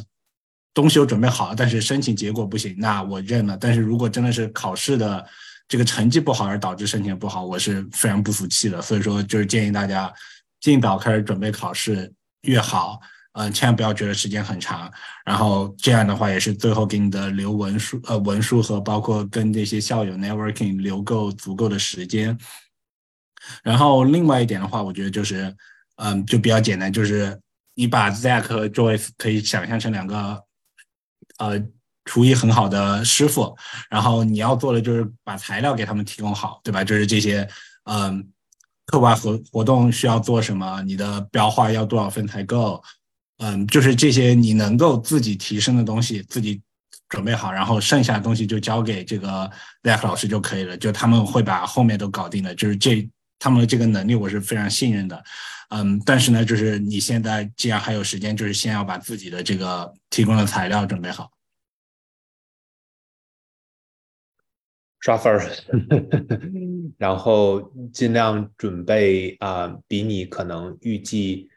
[0.75, 3.57] 东西我准备好了，但是申请结果不行，那我认了。
[3.61, 5.27] 但是如果真的是考试的
[5.67, 8.81] 这个成绩不好而导致申请不好，我是非常不服气的。
[8.81, 10.13] 所以说，就是建议大家
[10.61, 13.01] 尽早开始准备考试越好，
[13.33, 14.91] 嗯，千万不要觉得时间很长。
[15.25, 22.39] 然后这样的话，也是最后给你的留文书、呃文书和包括跟这些校友 networking 留够足够的时间。
[23.63, 25.55] 然后另外一点的话，我觉得就是，
[25.97, 27.39] 嗯，就比较简单，就是
[27.75, 30.45] 你把 Zack 和 Joyce 可以想象成两个。
[31.39, 31.57] 呃，
[32.05, 33.57] 厨艺很好的师傅，
[33.89, 36.83] 然后你要做的就是把材料给他们提供好，对吧？
[36.83, 37.49] 就是这些，
[37.85, 38.27] 嗯，
[38.87, 42.83] 课外活活动需要做什么，你的标化要多少分才够，
[43.39, 46.61] 嗯，就是这些你能够自己提升的东西，自己
[47.09, 49.49] 准备好，然后剩下的东西就交给这个
[49.85, 53.09] Zack 老师就可以了，就他们会把后面都搞定的，就是这
[53.39, 55.23] 他们的这个能力我是非常信任的。
[55.71, 61.31] 嗯，但是呢，就是你现在既然还有时间，就是先要把自己的这个提供的材料准备好，
[65.01, 65.47] 刷分儿，
[66.97, 71.51] 然后尽量准备啊，比你可能预计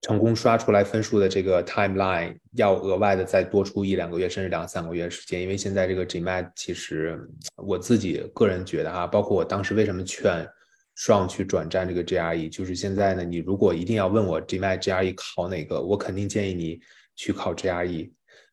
[0.00, 7.20] 成功刷出来分数的这个 timeline 要额外的再多出一两个月，甚至两三个月时间，因为现在这个 GMAT 其实
[7.56, 10.48] 我自己个人觉得哈，包括我当时为什么劝。
[11.00, 16.78] 双去转战这个 GRE，就是现在呢，你如果一定要问我 GMAT GRE 考哪个，我肯定建议你
[17.16, 18.10] 去考 GRE，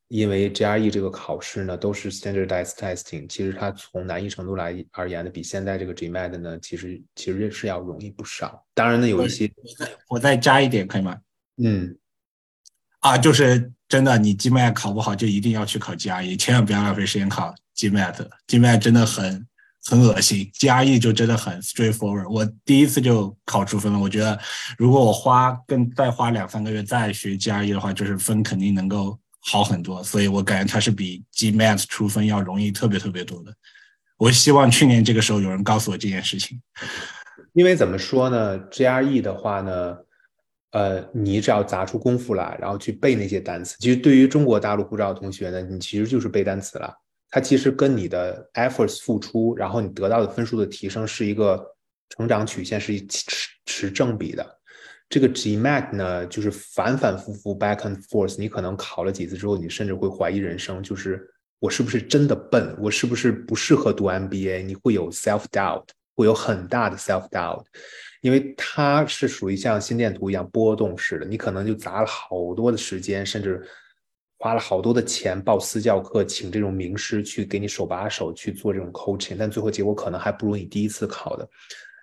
[0.07, 8.65] 因为 GRE 这个考试呢都是 standardized testing，其实它从难易程度来而言呢，比现在这个 GMAT 呢，其实其实是要容易不少。
[8.73, 9.51] 当然呢，有一些
[10.07, 11.17] 我再加一点可以吗？
[11.61, 11.97] 嗯，
[13.01, 19.45] 啊，就是真的，你 GMAT 考不好就一定要去考 GRE，千万不要浪费时间考 GMAT，GMAT 真的很。
[19.89, 22.29] 很恶心，GRE 就真的很 straightforward。
[22.29, 23.97] 我第一次就考出分了。
[23.97, 24.37] 我觉得
[24.77, 30.03] 如果我花更再花两三个月再学 GRE 的话，就是分肯定能够好很多。
[30.03, 33.53] 所以我感觉它是比 GMAT 出分要容易特别特别多的。
[34.17, 36.61] 我希望去年这个时候有人告诉我这件事情。
[37.53, 39.95] 因为怎么说呢？GRE 的话呢，
[40.71, 43.77] 呃，你只要砸出功夫来，然后去背那些单词。
[43.79, 46.93] 其实对于中国大陆护照同学呢，你其实就是背单词了。
[47.29, 51.75] 它其实跟你的 efforts 付出，然后你得到的分数的提升是一个
[52.09, 54.59] 成长曲线，是持持正比的。
[55.09, 64.63] 这个 GMAT 呢，就是反反复复 back and forth，你可能考了几次之后，你甚至会怀疑人生，就是我是不是真的笨，我是不是不适合读 MBA？
[64.63, 65.83] 你会有 self doubt，
[66.15, 67.63] 会有很大的 self doubt，
[68.21, 73.61] 因为它是属于像心电图一样波动式的，你可能就砸了好多的时间，甚至。
[74.39, 81.47] 花了好多的钱报私教课，请这种名师去给你手把手去做这种 coaching，但最后结果可能还不如你第一次考的。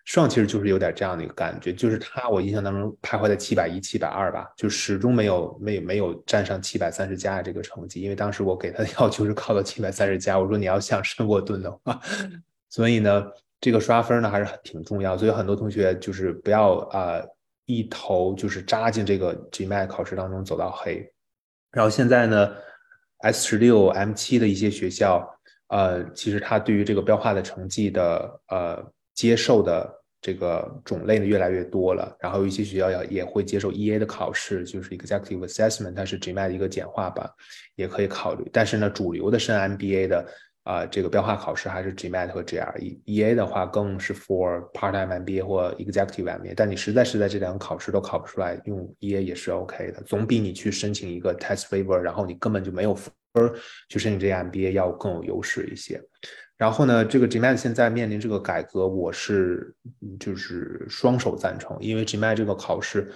[0.05, 8.03] 上其实就是有点这样的一个感觉，就是他我印象当中徘徊在七百一、七百二吧，就始终没有没没有站上七百三十加的这个成绩。
[8.03, 11.99] 因为当时我给他的 要求是考到七百三十加，我说你要想申沃顿的话，
[12.69, 13.25] 所以呢，
[13.63, 15.17] 这个刷分呢还是挺重要。
[15.17, 17.23] 所以很多同学就是不要啊
[17.65, 21.11] 一头就是扎进这个 GMAT 考试当中走到黑。
[21.75, 22.53] 然后现在呢
[23.19, 25.29] ，S 十六、M 七的一些学校，
[25.69, 28.83] 呃，其实它对于这个标化的成绩的呃
[29.13, 32.17] 接受的这个种类呢越来越多了。
[32.21, 37.29] 然后有一些学校要也会接受 EA 的考试，就是 Executive Assessment，它是 GMAT 的一个简化版，
[37.75, 38.49] 也可以考虑。
[38.53, 40.27] 但是呢，主流的申 MBA 的。
[40.65, 46.55] 啊，这个标化考试还是 GMAT 和 GRE，EA 的话更是 for part-time MBA 或 executive MBA。
[46.57, 53.13] 但你实在是在这两个考试都考不出来，用 EA 也是 OK 的，总比你去申请一个 test waiver，然后你根本就没有分
[53.91, 56.03] 去申请这个 MBA 要更有优势一些。
[56.57, 59.75] 然后呢，这个 GMAT 现在面临这个改革，我是
[60.19, 63.13] 就是双手赞成，因为 GMAT 这个考试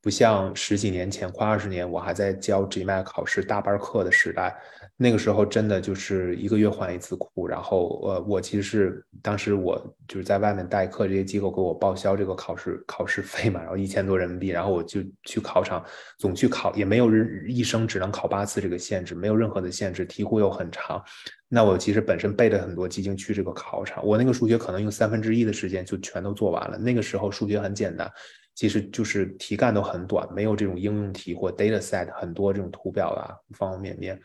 [0.00, 4.56] 不像十几年前、快二十年我还在教 GMAT 考试大班课的时代。
[5.02, 15.84] 那个时候真的就是一个月换一次库，然后呃，我其实是当时我就是在外面代课，这些机构给我报销这个考试考试费嘛，然后一千多人民币，然后我就去考场
[16.18, 21.02] 总去考，也没有人一生只能考八次这个限制，没有任何的限制，题库又很长，
[21.48, 26.78] 那我其实本身背了很多，基金去这个考场，我那个数学可能用三分之一的时间就全都做完了。
[26.78, 28.08] 那个时候数学很简单，
[28.54, 34.16] 其实就是题干都很短，没有这种应用题或 data set 很多这种图表啊，方方面面。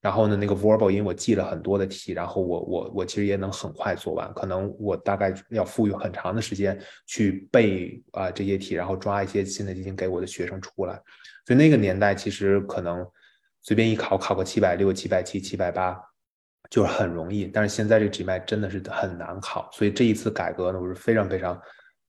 [0.00, 10.94] 然后呢，那个 verbal，因为我记了很多的题，然后我我我其实也能很快做完，可能我大概要赋予很长的时间去背啊这些题，然后抓一些新的题型给我的学生出来。
[11.46, 13.06] 所以那个年代其实可能
[13.60, 16.00] 随便一考考个七百六、七百七、七百八
[16.70, 21.60] 就是很容易，但是现在这个 GMAT 真的是很难考，所以这一次改革呢，我是非常非常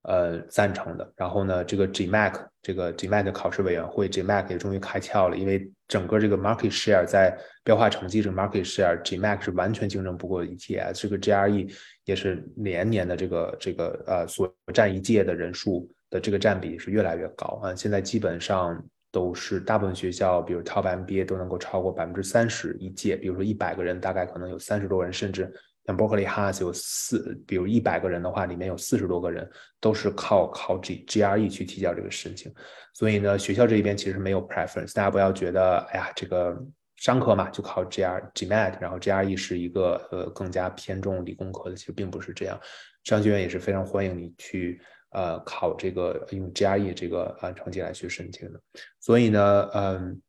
[0.03, 1.13] 呃赞成的。
[1.15, 11.73] 然后呢，这个 GMAC 这个 GMAT 考试委员会，GMAC 也终于开窍了，因为整个这个 market share 在标化成绩这 market share，GMAC 是完全竞争不过 ETS，这个 GRE
[12.05, 18.83] 也是年年的这个这个呃所占一届的人数的这个占比是越来越高啊，现在基本上。
[19.13, 25.53] 都是大部分学校，比如 Top MBA 都能够超过百分之三十一届，比如说一百个人，大概可能有三十多人，甚至
[25.91, 29.49] 像 Berkeley has 有四，比如一百个人的话，里面有四十多个人
[29.79, 32.53] 都是靠考 G GRE 去提交这个申请。
[32.93, 36.57] 所以呢，学校这边其实没有 preference，大家不要觉得，哎呀，这个
[36.95, 42.59] 商科嘛就考 GR GMAT，然后 GRE 是一个呃更加偏重理工科的，其实并不是这样，
[43.03, 44.81] 商学院也是非常欢迎你去。
[45.13, 48.57] 呃，考这个用 GRE 这个呃成绩来去申请的，
[49.01, 50.21] 所以呢，嗯，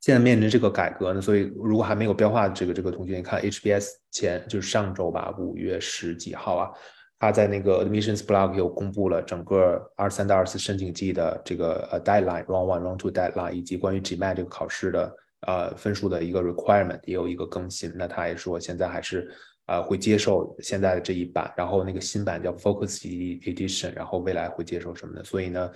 [0.00, 6.70] 现在面临这个改革呢，所以如果还没有标化这个这个同学，你看 HBS 前就是上周吧，五月十几号啊，
[7.18, 17.92] 他在那个 Admissions Blog 又公布了整个二三到二四申请季的这个呃 Deadline Round One Round Two Deadline，以及关于 GMAT 这个考试的呃分数的一个 Requirement 也有一个更新。
[17.94, 19.30] 那他也说现在还是。
[19.66, 25.22] 啊，会接受现在的这一版，然后那个新版叫 Focus Edition，然后未来会接受什么的？
[25.22, 25.70] 所以呢，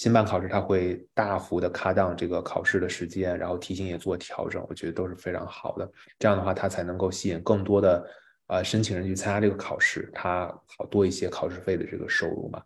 [0.00, 5.86] 新版考试它会大幅的 cut down 这个考试的时间，然后题型也做调整，我觉得都是非常好的。
[6.18, 8.10] 这样的话，它才能够吸引更多的
[8.46, 10.46] 呃申请人去参加这个考试，它
[10.78, 12.62] 好多一些考试费的这个收入嘛。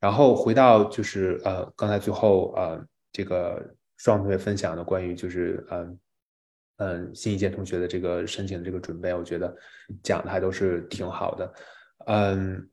[0.00, 3.64] 然后回到就是呃刚才最后呃这个
[3.98, 5.98] 双同学分享的关于就是嗯。
[6.78, 9.54] 嗯，新一届同学的这个申请的这个准备，我觉得
[10.02, 11.54] 讲的还都是挺好的。
[12.06, 12.68] 嗯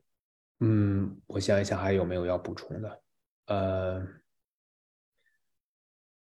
[0.58, 3.00] 嗯，我想一想还有没有要补充的？
[3.50, 4.06] 呃，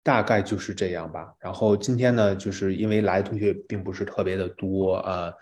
[0.02, 1.32] 大概就是这样吧。
[1.38, 5.32] 然后今天呢，就是因为来的同学并不是特别的多啊。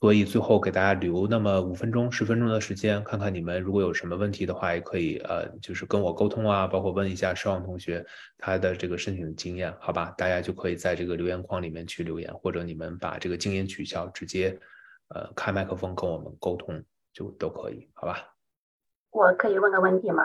[0.00, 8.04] 所以最后给大家留那么五分钟、十分钟的时间，看看你们如果有什么问题的话，也可以呃，就是跟我沟通啊，包括问一下邵望同学
[8.38, 10.12] 他的这个申请的经验，好吧？
[10.16, 14.58] 大家就可以在这个留言框里面去留言，或者你们把这个静音取消，直接
[15.08, 18.34] 呃开麦克风跟我们沟通就都可以，好吧？
[19.10, 20.22] 我可以问个问题吗？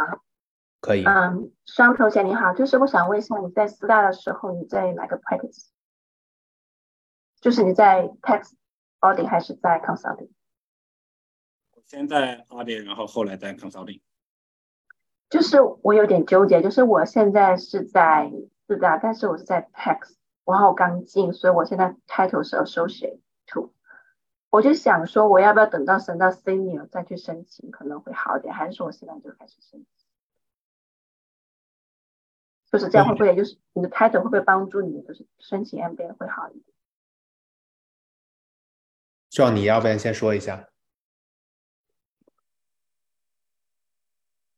[0.86, 1.04] 可以。
[1.04, 5.70] 嗯，双同学你好，就是我想问一下，你在四大的时候你在哪个 practice？
[7.42, 8.54] 就是你在 text。
[9.02, 10.30] audit 还是在 consulting？
[11.74, 14.02] 我先在 audit，然后后来在 consulting。
[15.30, 18.32] 就是我有点纠结，就是我现在是在
[18.66, 23.72] 四大，但是我是在 tax，然后刚进，所以我现在 title 是 associate two。
[24.50, 30.05] 我就想说，我要不要等到升到 senior 再去申请，可能会好一点，还是说我现在就开始申请？
[32.72, 36.76] 就是这样会不会，就是你的 title 会不会帮助你，就是申请 MBA 会好一点？
[39.30, 40.70] 需要你要不然先说一下。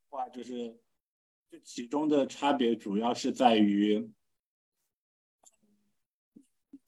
[0.10, 0.80] 话就是，
[1.50, 4.12] 这其中的差别主要是在于，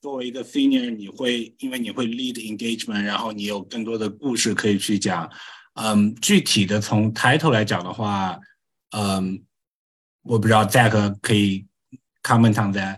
[0.01, 5.32] 作为一个 senior，你会因为你会 lead engagement，然后你有更多的故事可以去讲。
[5.73, 8.39] 嗯，具体的从 title 来讲的话，
[8.91, 9.45] 嗯，
[10.23, 11.65] 我不知道 Jack 可以
[12.23, 12.97] comment on that。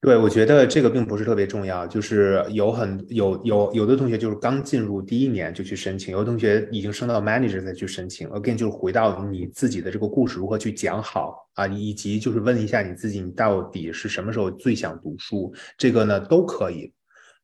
[0.00, 8.28] 对，我觉得这个并不是特别重要，就是有很有有有的同学就是刚进入第一年就去申请，有的同学已经升到 manager 再去申请。
[8.28, 16.92] Again，就是回到你自己的这个故事如何去讲好啊，以及就是问一下你自己，你到底是什么时候最想读书，这个呢都可以。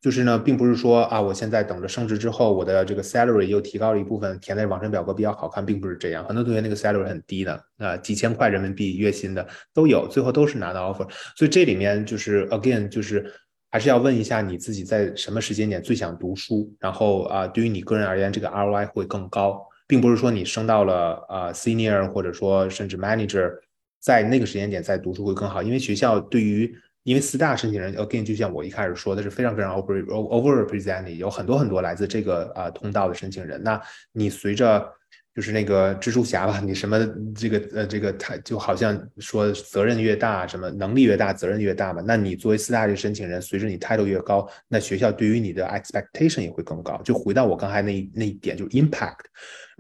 [0.01, 6.25] 就是呢，并不是说啊，我现在等着升职之后，我的这个 salary 又提高了一部分，填在网上表格比较好看，并不是这样。
[6.25, 11.07] 很多同学那个 salary 很低的，啊，几千块人民币月薪的都有，最后都是拿到 offer。
[11.37, 13.31] 所以这里面就是 again，就是
[13.71, 23.53] 还是要问一下你自己在什么时间点最想读书，然后啊，对于你个人而言，这个 ROI 会更高，并不是说你升到了啊 senior 或者说甚至 manager，
[24.01, 33.63] 在那个时间点再读书会更好，因为学校对于因为四大申请人，again，就像我一开始说的是非常非常 over over represented，有很多很多来自这个啊通道的申请人。
[33.63, 33.81] 那
[34.13, 34.87] 你随着
[35.35, 36.99] 就是那个蜘蛛侠吧，你什么
[37.35, 42.03] 这个呃这个他就好像说责任越大，什么能力越大，责任越大嘛。
[42.05, 47.01] 那你作为四大这申请人，随着你 title 越高，那学校对于你的 expectation 也会更高。
[47.03, 49.25] 就回到我刚才那那一点，就是 impact。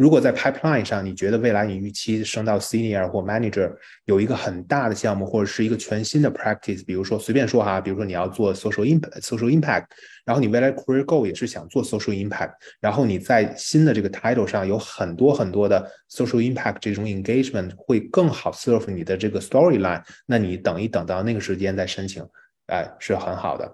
[0.01, 3.71] 如果在 pipeline 上，你觉得未来你预期升到 senior 或 manager
[4.07, 9.85] 有一个很大的项目，或者是一个全新的 practice，比如说随便说哈，比如说你要做 social impact，social impact，
[10.25, 22.27] 然后你未来 career goal 也是想做 social impact，然后你在新的这个 title 上有很多很多的 social impact 这种 engagement 会更好 serve 你的这个 storyline，那你等一等到那个时间再申请，
[22.69, 23.71] 哎，是很好的。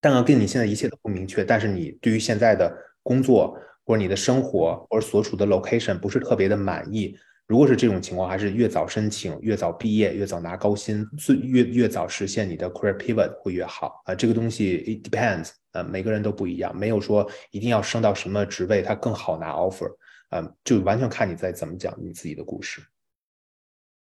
[0.00, 3.54] 但跟你现在一切都不明确，但是你对于现在的工作。
[3.90, 7.18] 或者你的生活或者所处的 location 不是特别的满意。
[7.48, 14.14] 如果是这种情况，还是越早申请、越早毕业、越早拿高薪、最越越早实现你的 career pivot 会越好啊。
[14.14, 19.92] 这个东西 it depends 啊，每个人都不一样，没有说一定要升到什么职位它更好拿 offer
[20.28, 22.80] 啊，就完全看你在怎么讲你自己的故事。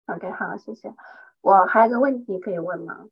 [0.06, 0.88] OK，好，谢谢。
[1.42, 3.06] 我还有个问题可以问吗？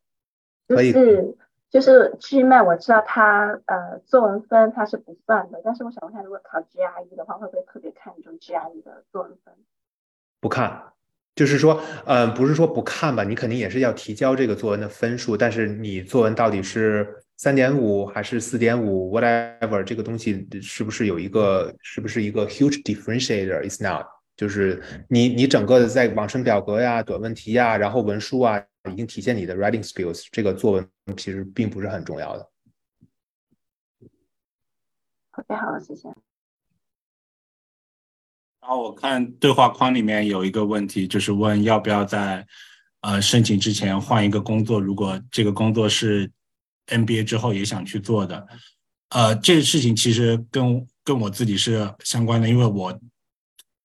[0.66, 1.36] 就可以是
[1.74, 9.52] 就是 GMAT，我知道它呃作文分它是不算的，但是我想问一下，如果考 GRE 的话，会不会特别看重 GRE 的作文分？
[10.40, 10.80] 不看，
[11.34, 24.06] 就是说，呃，不是说不看吧，你肯定也是要提交这个作文的分数，但是你作文到底是三点五还是四点五，whatever，这个东西是不是有一个，是不是一个 huge differentiator？Is not，
[24.36, 28.62] 就是你你整个的在网申表格呀、短问题呀，然后文书啊，
[28.92, 32.50] 已经体现你的 writing skills，这个作文其实并不是很重要的。
[35.32, 36.08] OK，好，谢谢。
[38.60, 42.46] 然后我看对话框里面有一个问题，就是问要不要在
[43.00, 46.30] 呃申请之前换一个工作，如果这个工作是
[46.86, 48.46] MBA 之后也想去做的。
[49.10, 52.98] 呃，这个事情其实跟跟我自己是相关的，因为我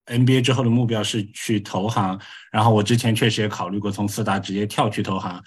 [0.10, 2.20] NBA 之后的目标是去投行，
[2.52, 5.42] 然后我之前确实也考虑过从四大直接跳去投行。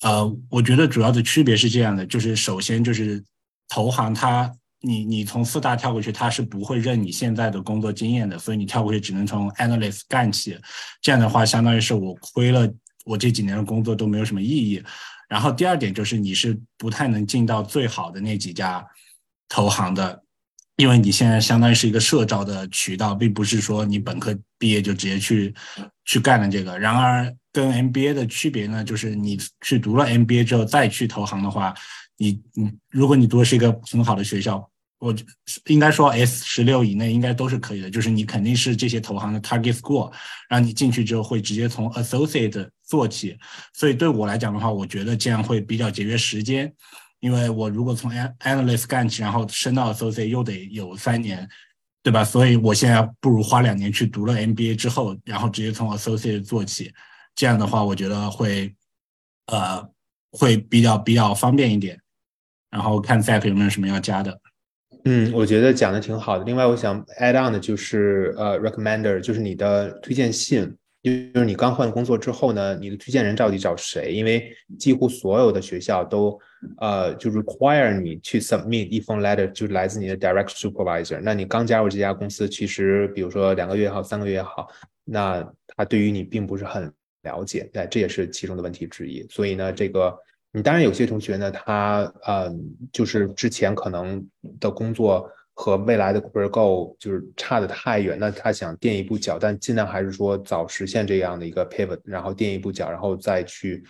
[0.00, 3.22] 呃，我觉得主要的区别是这样的，就是首先就是
[3.68, 4.50] 投行它。
[4.86, 10.58] 你你从四大跳过去，他是不会认你现在的工作经验的，所以你跳过去只能从 analyst 干起。
[11.00, 12.70] 这样的话，相当于是我亏了
[13.06, 14.82] 我这几年的工作都没有什么意义。
[15.26, 18.86] 然后第二点就是你是不太能进到最好的那几家
[19.48, 20.22] 投行的，
[20.76, 25.54] 因为你现在相当于是一个社招的渠道，并不是说你本科毕业就直接去
[26.04, 26.78] 去干了这个。
[26.78, 31.74] 然而跟 MBA 的区别呢，就是你去读了 MBA 之后再去投行的话，
[32.18, 34.68] 你你如果你读的是一个很好的学校。
[35.00, 35.14] 我
[35.66, 40.10] 应该说 S 十六以内应该都是可以的，就是你肯定是这些投行的 target school，
[40.48, 43.36] 然后你进去之后会直接从 associate 做起，
[43.74, 46.72] 所以对我来讲的话，我觉得这样会比较节约时间，
[47.24, 48.10] 因为我如果从
[48.40, 51.48] analyst 干起，然后升到 associate 又得有三年，
[52.02, 52.22] 对吧？
[52.22, 56.92] 所以我现在不如花两年去读了 MBA 之后，然后直接从 associate 做起，
[57.34, 58.74] 这样的话我觉得会
[59.46, 59.82] 呃
[60.32, 61.98] 会比较比较方便一点。
[62.70, 64.38] 然后看 Zack 有没有什么要加的。
[65.06, 66.44] 嗯，我觉得讲的挺好的。
[66.44, 71.10] 另外，我想 add on 的就是呃，recommender，就是你的推荐信，就
[71.40, 74.12] 是你刚换工作之后呢，你的推荐人到底找谁？
[74.12, 76.38] 因为几乎所有的学校都
[76.78, 81.20] 呃就 require 你去 submit 一封 letter，就来自你的 direct supervisor。
[81.22, 84.68] 那你刚加入这家公司，其实比如说两个月也好，三个月也好，
[85.04, 86.92] 那他对于你并不是很
[87.22, 89.26] 了解，对，这也是其中的问题之一。
[89.28, 90.16] 所以呢，这个。
[90.56, 92.48] 你当然有些同学呢，他呃，
[92.92, 94.24] 就是之前可能
[94.60, 103.82] 的工作和未来的 career g o 就是差的太远，那他想垫一步脚，但尽量还是说早实现这样的一个 pivot，然后垫一步脚，然后再去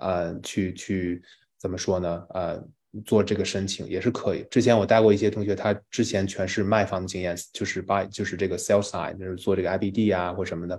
[0.00, 1.22] 呃去去
[1.62, 2.26] 怎么说呢？
[2.30, 2.60] 呃，
[3.04, 4.44] 做这个申请也是可以。
[4.50, 10.78] 之前我带过一些同学，他之前全是卖方的经验，就是 by 就是这个 sales side，就是做这个 IBD 啊或什么的。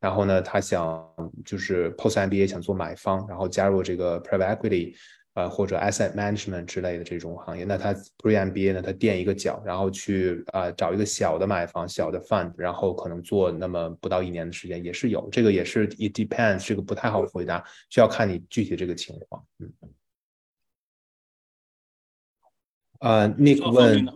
[0.00, 1.06] 然后呢，他想
[1.44, 4.94] 就是 post MBA 想做买方，然后加入这个 private equity，
[5.34, 7.64] 呃或者 asset management 之类的这种行业。
[7.64, 15.28] 那他 pre MBA 呢，他垫一个脚，然后去啊找一个小的买房、小的 fund，然后可能做那么不到一年的时间也是有。
[15.30, 19.44] 这个也是 it depends，这个不太好回答，需要看你具体这个情况。
[19.60, 19.70] 嗯。
[23.02, 24.06] 呃，Nick 问，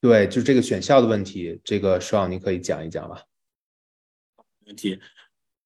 [0.00, 3.20] 对，就是这个选校的问题，这个 Sean 你可以讲一讲吧。
[4.66, 5.00] 问题，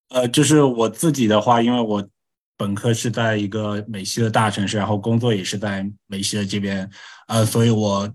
[0.09, 2.09] 呃，就是我自己的话，因为我
[2.57, 6.89] 本科是在一个美西的大城市，然后工作也是在美西的这边，
[7.27, 8.11] 呃，所以我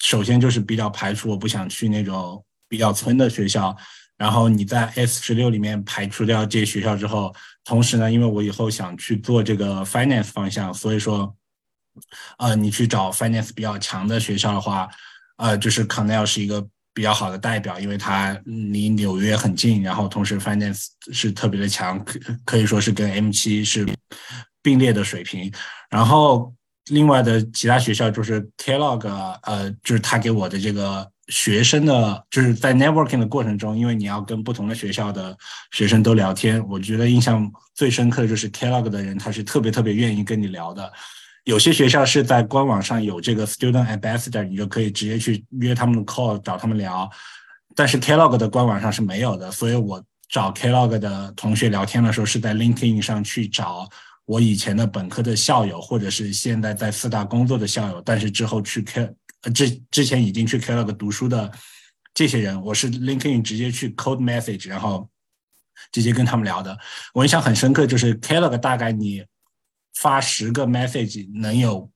[0.00, 3.74] 首先就是比较排除，我不想去那种比较村的学校。
[4.16, 7.32] 然后你在 S 十六里面排除掉这些学校之后，
[7.64, 11.36] 同时呢，因为我以后想去做这个 finance 方向，所以说，
[12.38, 14.88] 呃，你去找 finance 比较强的学校的话，
[15.36, 16.66] 呃，就是 Cornell 是一个。
[16.96, 23.86] 比较好的代表，因为它离纽约很近，然后同时 finance 是特别的强，可可以说是跟 M 七是
[24.62, 25.52] 并列的水平。
[25.90, 26.54] 然后
[26.86, 29.06] 另外的其他学校就是 Kellogg，
[29.42, 35.36] 呃，就是他给我的这个学生的，就是在 networking 的过程中，因为你要跟不同的学校的
[35.72, 40.90] 学生都聊天，我觉得印象最深刻的就是 Kellogg 的人，他是特别特别愿意跟你聊的。
[41.46, 47.08] 有些学校是在官网上有这个 student ambassador，你就可以直接去约他们的 call，找他们聊。
[47.76, 53.88] 但是 Kellogg 的官网上是没有的，所以我找 Kellogg 的同学聊天的时候，是在 LinkedIn 上去找
[54.24, 59.08] 我以前的本科的校友，或者是现在在四大工作的校友，但是之后去 K
[59.42, 61.48] 呃之之前已经去 Kellogg 读书的
[62.12, 65.08] 这些人，我是 LinkedIn 直接去 code message，然后
[65.92, 66.76] 直接跟他们聊的。
[67.14, 69.22] 我印象很深刻，就是 Kellogg 大概你
[69.96, 71.90] 发十个 message，能有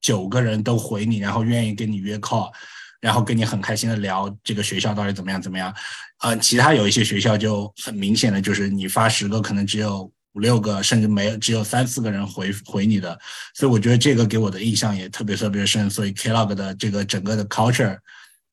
[0.00, 2.52] 九个人都回你，然后愿意跟你约 call，
[3.00, 5.74] 然后跟你很开心的聊这个学校到底怎么样怎么样。
[6.20, 10.10] 呃，其他有一些学校就很明显的就是你发十个，可能只有。
[10.34, 13.18] 五六个，甚至没有，只有三四个人回回你的，
[13.54, 15.90] 所以我觉得这个给我的印象也特别特别深。
[15.90, 17.98] 所以 Klog 的这个整个的 culture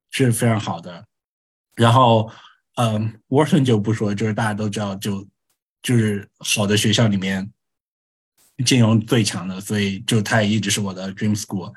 [0.10, 1.06] 是非常好的。
[1.76, 2.32] 然后，
[2.78, 5.28] 嗯，Wharton 就不说，就是大家都知道，就
[5.84, 7.48] 就是好的学校里面
[8.64, 11.74] 金融最强的，所以就它也一直是我的 dream school。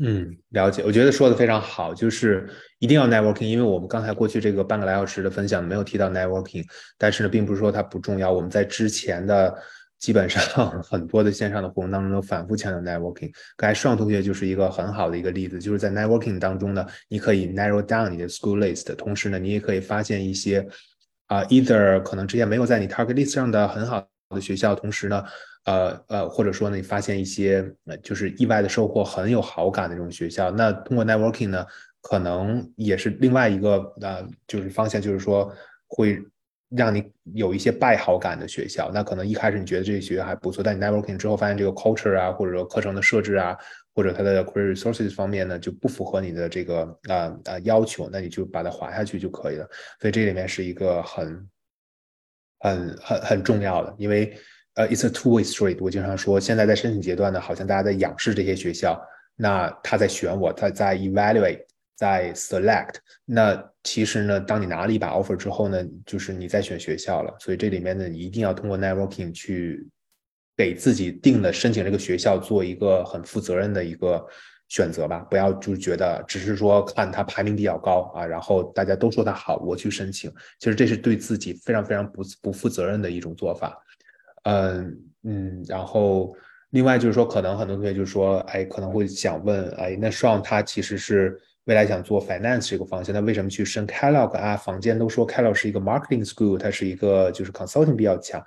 [0.00, 0.82] 嗯，了解。
[0.84, 6.64] 我觉得说的非常好，就是一定要 networking，因为我们刚才过去这个半个来小时的分享没有提到 networking，
[6.96, 8.30] 但是呢，并不是说它不重要。
[8.30, 9.52] 我们在之前的
[9.98, 10.40] 基本上
[10.84, 13.32] 很多的线上的活动当中都反复强调 networking。
[13.56, 20.64] 刚才双同学就是一个很好的一个例子，就是在 networking 当中呢，你可以 narrow down 你的 school list，同时呢，你也可以发现一些
[21.28, 25.24] 啊，either 可能之前没有在你 target list 上的很好的学校，同时呢。
[25.64, 27.62] 呃呃，或者说呢，你发现一些
[28.02, 31.66] 就是意外的收获，很有好感的这种学校，那通过 networking 呢，
[32.00, 35.52] 可能也是另外一个呃，就是方向，就是说
[35.86, 36.18] 会
[36.70, 37.04] 让你
[37.34, 38.90] 有一些败好感的学校。
[38.94, 43.54] 那可能一开始你觉得这些学校还不错，但你 networking 之后发现这个 culture 啊，或者说课程的设置啊，
[43.98, 49.68] 或者它的 career resources 方面呢，就不符合你的这个呃呃要求，那你就把它划下去就可以了。
[50.00, 51.48] 所以这里面是一个很
[52.60, 54.32] 很很很重要的，因为。
[54.74, 55.76] 呃，it's a two-way street。
[55.80, 58.96] 我经常说，现在在申请阶段呢，好像大家在仰视这些学校，
[59.34, 61.64] 那他在选我，他在 evaluate，
[61.96, 62.94] 在 select。
[63.24, 67.36] 那其实呢，当你拿了一把 offer 之后呢，就是你在选学校了。
[67.40, 69.84] 所以这里面呢，你一定要通过 networking 去
[70.58, 74.26] 给自己定的申请这个学校做一个很负责任的一个
[74.66, 80.28] 选择吧，不要就觉得只是说看它排名比较高啊，然后大家都说它好，我去申请，
[80.58, 83.80] 其实这是对自己非常非常不不负责任的一种做法。
[84.42, 86.34] 嗯嗯，然后
[86.70, 94.56] 另外就是说，可能很多同学就是说，哎，可能会想问，哎，那双他其实是未来想做 finance 这个方向，那为什么去升 Kellogg 啊？
[94.56, 98.42] 坊间都说 Kellogg 是一个 marketing school，它是一个就是 consulting 比较强。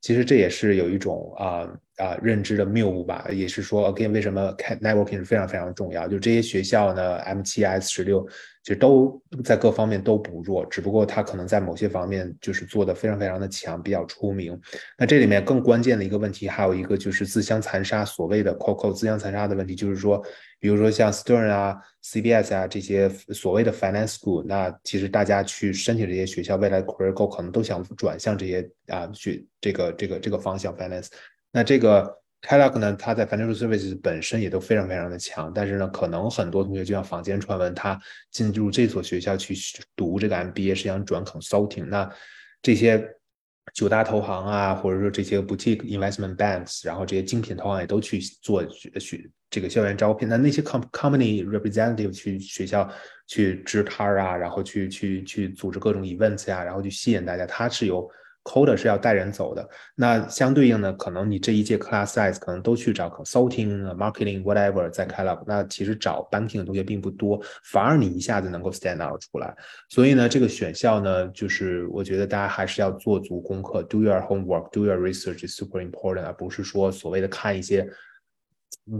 [0.00, 6.08] 其实这也是有一种啊啊认知的谬误吧，也是说，again，为什么 networking 是非常非常重要？
[6.08, 8.26] 就这些学校呢，M 七 S 十六，
[8.62, 14.58] 其实都在各方面都不弱，只不过它可能在某些方面就是做的非常非常的强，比较出名。
[14.98, 20.22] 那这里面更关键的一个问题，还有一个就是自相残杀，所谓的 COCO 自相残杀的问题，就是说。
[20.62, 31.06] 比如说像 Stern 啊、CBS 啊这些所谓的 finance school，那其实大家去申请这些学校，未来 career goal 可能都想转向这些啊，去这个这个这个方向 finance。
[31.50, 39.54] 那这个 Kellogg 呢，它在 financial services 本身也都非常非常的强，但是呢，可能很多同学就像坊间传闻，他进入这所学校去
[39.94, 41.84] 读这个 MBA 是想转 consulting。
[41.84, 42.10] 那
[42.62, 43.06] 这些
[43.74, 49.30] 九大投行啊，或者说这些 boutique investment banks，然后这些精品投行也都去做学。
[49.50, 52.88] 这个校园招聘，那那些 com company representative 去学校
[53.26, 58.08] 去支摊儿啊，然后去去去组织各种 events 呀，然后去吸引大家，他是有
[58.42, 59.68] Coder 是要带人走的。
[59.94, 69.54] 那相对应的，可能你这一届 class size 可能都去找 consulting、marketing whatever 在开了，那其实找 banking 的同学并不多，反而你一下子能够 stand out 出来。
[69.88, 77.88] 所以呢，这个选校呢，就是我觉得大家还是要做足功课，do your homework，do your research is super important，而不是说所谓的看一些。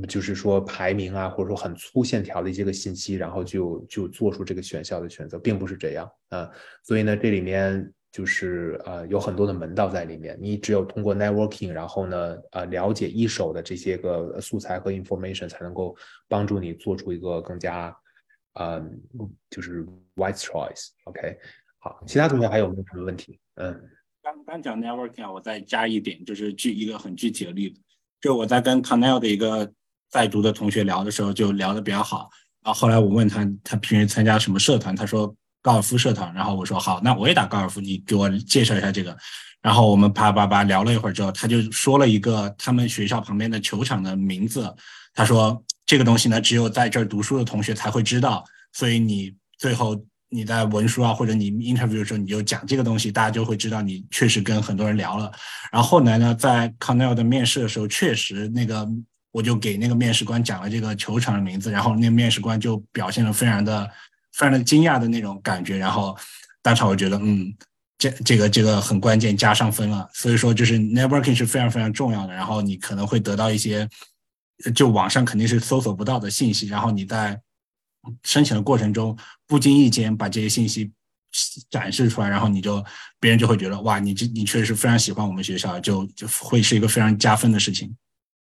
[0.08, 6.48] 就是说排名啊，或者说很粗线条的一些个信息，然后就就做出这个选校的选择，并不是这样啊。
[6.84, 10.36] 所以呢，这里面就是呃有很多的门道在里面。
[10.40, 15.96] 你只有通过 networking，然后呢呃了解一手的这些个素材和 information，才能够
[16.28, 17.96] 帮助你做出一个更加
[18.54, 19.00] 嗯
[19.48, 19.86] 就是
[20.16, 20.88] wise choice。
[21.04, 21.38] OK，
[21.78, 23.38] 好，其他同学还有没有什么问题？
[23.54, 23.80] 嗯，
[24.22, 27.80] 刚刚讲 networking，我再加一点，就是举一个很具体的例子。
[28.20, 29.72] 就我在跟 Cornell 的一个
[30.08, 32.28] 在读的同学聊的时候，就聊得比较好。
[32.62, 34.94] 然后后来我问他，他平时参加什么社团？
[34.94, 36.32] 他说高尔夫社团。
[36.34, 39.16] 然后我说好，那我也打高尔夫，你给我介绍一下这个。
[39.62, 44.74] 然后我们啪啪啪聊了一会儿之后，他就说了一个他们学校旁边的球场的名字。
[45.12, 48.44] 他说这个东西呢，只有在这儿读书的同学才会知道。
[48.72, 50.00] 所以你最后
[50.30, 55.30] 你在文书啊，或者你 interview 的时候，你就讲这个东西，大家就会知道你确实跟很多人聊了。
[55.72, 58.88] 然后后来呢，在 Cornell 的面试的时候，确实那个
[59.32, 63.90] 我就给那个面试官讲了这个球场的名字，然后那面试官就表现的非常的、
[64.32, 66.16] 非常的惊讶的那种感觉，然后
[66.62, 67.54] 当场我觉得，嗯，
[67.98, 70.08] 这这个这个很关键，加上分了。
[70.12, 72.32] 所以说，就是 networking 是非常非常重要的。
[72.32, 73.88] 然后你可能会得到一些，
[74.74, 77.40] 就网上肯定是搜索不到的信息，然后你在
[78.24, 79.16] 申请的过程中
[79.46, 80.90] 不经意间把这些信息
[81.68, 82.82] 展示出来，然后你就
[83.18, 87.94] 别人就会觉得哇，你这你确实非常喜欢我们学校，就就会是一个非常加分的事情。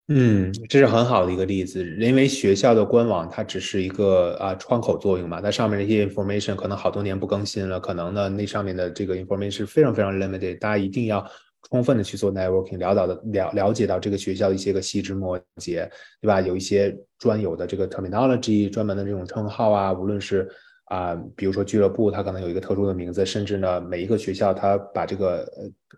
[0.10, 11.30] 嗯，这是很好的一个例子，因为学校的官网它只是一个啊窗口作用嘛，它上面那些 information 可能好多年不更新了，可能呢那上面的这个 information 非常非常 limited，大家一定要
[11.70, 15.90] 充分的去做 networking，了解到的了了解到这个学校一些个细枝末节，
[16.22, 16.40] 对吧？
[16.40, 20.48] 有一些专有的这个 terminology，专门的这种称号啊，无论是。
[20.88, 25.46] 啊，比如说俱乐部，它可能有一个特殊的名字，甚至呢，每一个学校它把这个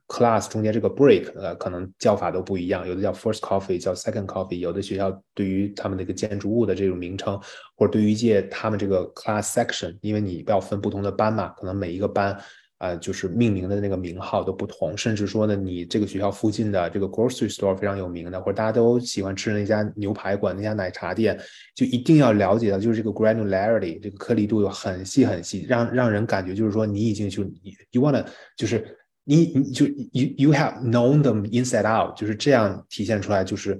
[0.07, 7.39] class 中间这个 break 呃，可能叫法都不一样，有的叫 first coffee，叫 second coffee，有的学校对于他们那个建筑物的这种名称，
[7.75, 12.37] 或者对于一些他们这个 class section，因为你要分不同的班嘛，可能每一个班。
[12.79, 21.37] 啊，就是命名的那个名号都不同，甚至说呢，你这个学校附近的这个 grocery store 非常有名的，或者大家都喜欢吃那家牛排馆、那家奶茶店，
[21.75, 27.43] 就一定要了解到，就是这个 granularity，这个颗粒度有很细很细，让让人感觉就是说你已经就
[27.91, 28.25] you wanna
[28.55, 33.79] 就是你你就 you you have known them inside out，就是这样体现出来就是。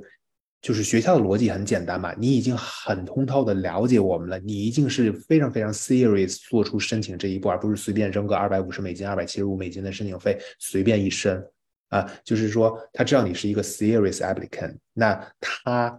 [0.62, 11.42] 就是学校的逻辑很简单嘛，你已经很通透的了解我们了，你一定是非常非常 serious 做出申请这一步，而不是随便扔个二百五十美金、二百七十五美金的申请费随便一申
[11.88, 12.06] 啊。
[12.26, 15.98] 就是说他知道你是一个 serious applicant，那他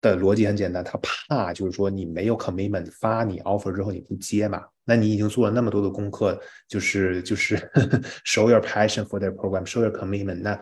[0.00, 7.56] 的逻辑很简单，他怕就是说你没有 commitment 发你 offer 之后你不接嘛，那你已经做了那么多的功课，就是就是
[8.24, 10.58] show your passion for their program，show your commitment，那。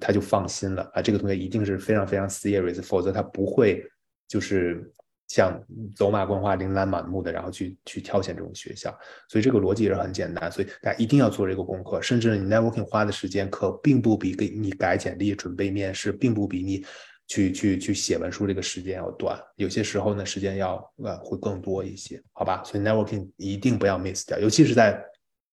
[0.00, 3.84] 他就放心了啊，这个同学一定是非常非常 serious，否则他不会
[4.26, 4.82] 就是
[5.28, 5.62] 像
[5.94, 8.96] 走马观花、琳琅满目的，然后去去挑选这种学校。
[9.28, 12.00] 所以这个逻辑也是很简单，所以大家一定要做这个功课。
[12.00, 16.82] 甚至你 networking 花的时间，可并不比给你改简历、准备面试，并不比你
[17.26, 19.38] 去去去写文书这个时间要短。
[19.56, 22.62] 有些时候呢，时间要呃会更多一些，好吧？
[22.64, 25.04] 所以 networking 一定不要 miss 掉，尤其是在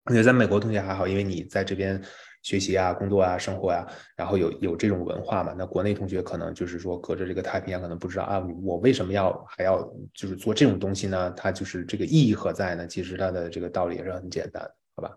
[0.05, 2.01] 我觉得在美国同学还好，因为你在这边。
[2.41, 5.53] 学习啊，工作啊，生活呀，然后有有这种文化嘛？
[5.57, 9.81] 那国内同学可能就是说隔着这个太平洋，可能不知道啊，我为什么要还要
[10.13, 11.31] 就是做这种东西呢？
[11.37, 12.87] 它就是这个意义何在呢？
[12.87, 15.15] 其实它的这个道理也是很简单，好吧？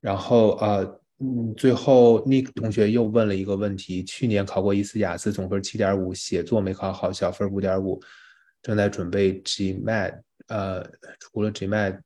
[0.00, 7.98] 然后呃，嗯，最后 Nick 同学又问了一个问题：去年考过一次雅思，总分七点五，写作没考好，小分五点五，
[8.60, 10.84] 正在准备 GMAT，呃，
[11.18, 11.98] 除了 GMAT，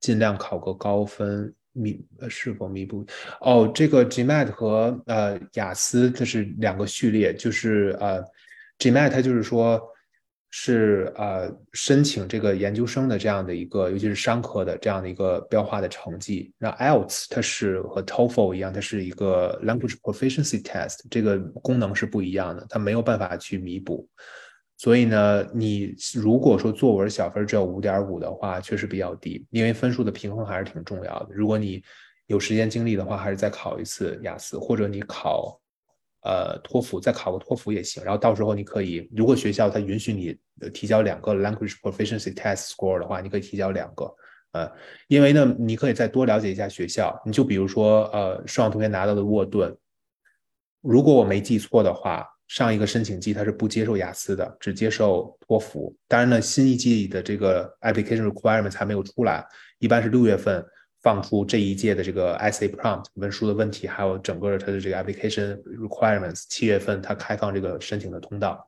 [0.00, 1.54] 尽量考个高分。
[1.78, 3.06] 弥呃是否弥补？
[3.40, 8.22] 哦，这个 GMAT 和呃雅思这是两个序列，就是呃
[8.78, 9.80] GMAT 它就是说
[10.50, 16.52] 是呃申请这个研究生的这样的一个，尤其是商科的这样的一个标化的成绩。
[16.58, 24.08] 那 IELTS 它是和 TOEFL 一样，它是一个 Language Proficiency Test，这个功能是不一样的，它没有办法去弥补。
[24.80, 31.30] 所以呢，你如果说作文小分只有五点五的话，确实比较低，因为分数的平衡还是挺重要的。
[31.34, 31.82] 如果你
[32.28, 35.60] 有时间精力的话，还是再考一次雅思，或者你考
[36.22, 38.04] 呃托福，再考个托福也行。
[38.04, 40.38] 然后到时候你可以，如果学校它允许你
[40.72, 44.14] 提交两个 language proficiency test score 的话，你可以提交两个，
[44.52, 44.70] 呃，
[45.08, 47.20] 因为呢，你可以再多了解一下学校。
[47.26, 49.76] 你就比如说，呃，上同学拿到的沃顿，
[50.82, 52.24] 如果我没记错的话。
[52.48, 55.94] 上一个申请季他是不接受雅思的，只接受托福。
[56.08, 59.46] 当然呢，新一季的这个 application requirements 还没有出来，
[59.78, 60.64] 一般是六月份
[61.02, 66.44] 放出这一届的这个 essay prompt 文书的问题，还有整个它的这个 application requirements。
[66.48, 68.66] 七月份它开放这个申请的通道，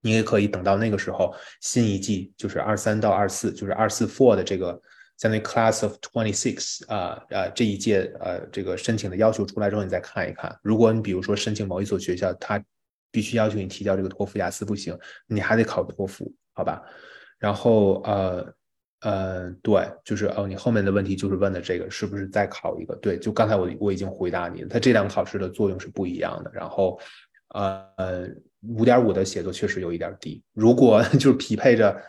[0.00, 4.80] 你也可以等到那个时候，新一季就是二三到二四，就是二四 four 的这个
[5.18, 10.58] 相当于 class of twenty six 啊啊这一届呃这个申请的要求出来之后，你再看一看。
[10.62, 12.62] 如果你比如说申请某一所学校，它
[13.12, 14.98] 必须要求你提交这个托福、雅思不行，
[15.28, 16.82] 你还得考托福，好吧？
[17.38, 18.52] 然后呃
[19.02, 22.94] 呃，对，就是哦，你后面的问题就是问的这个是不是再考一个？
[22.96, 26.50] 对，就刚才我我已经回答你了，它这两个考试的作用是不一样的。
[26.54, 26.98] 然后
[27.48, 28.28] 呃，
[28.68, 32.00] 五点五的写作确实有一点低，如果 就是匹配着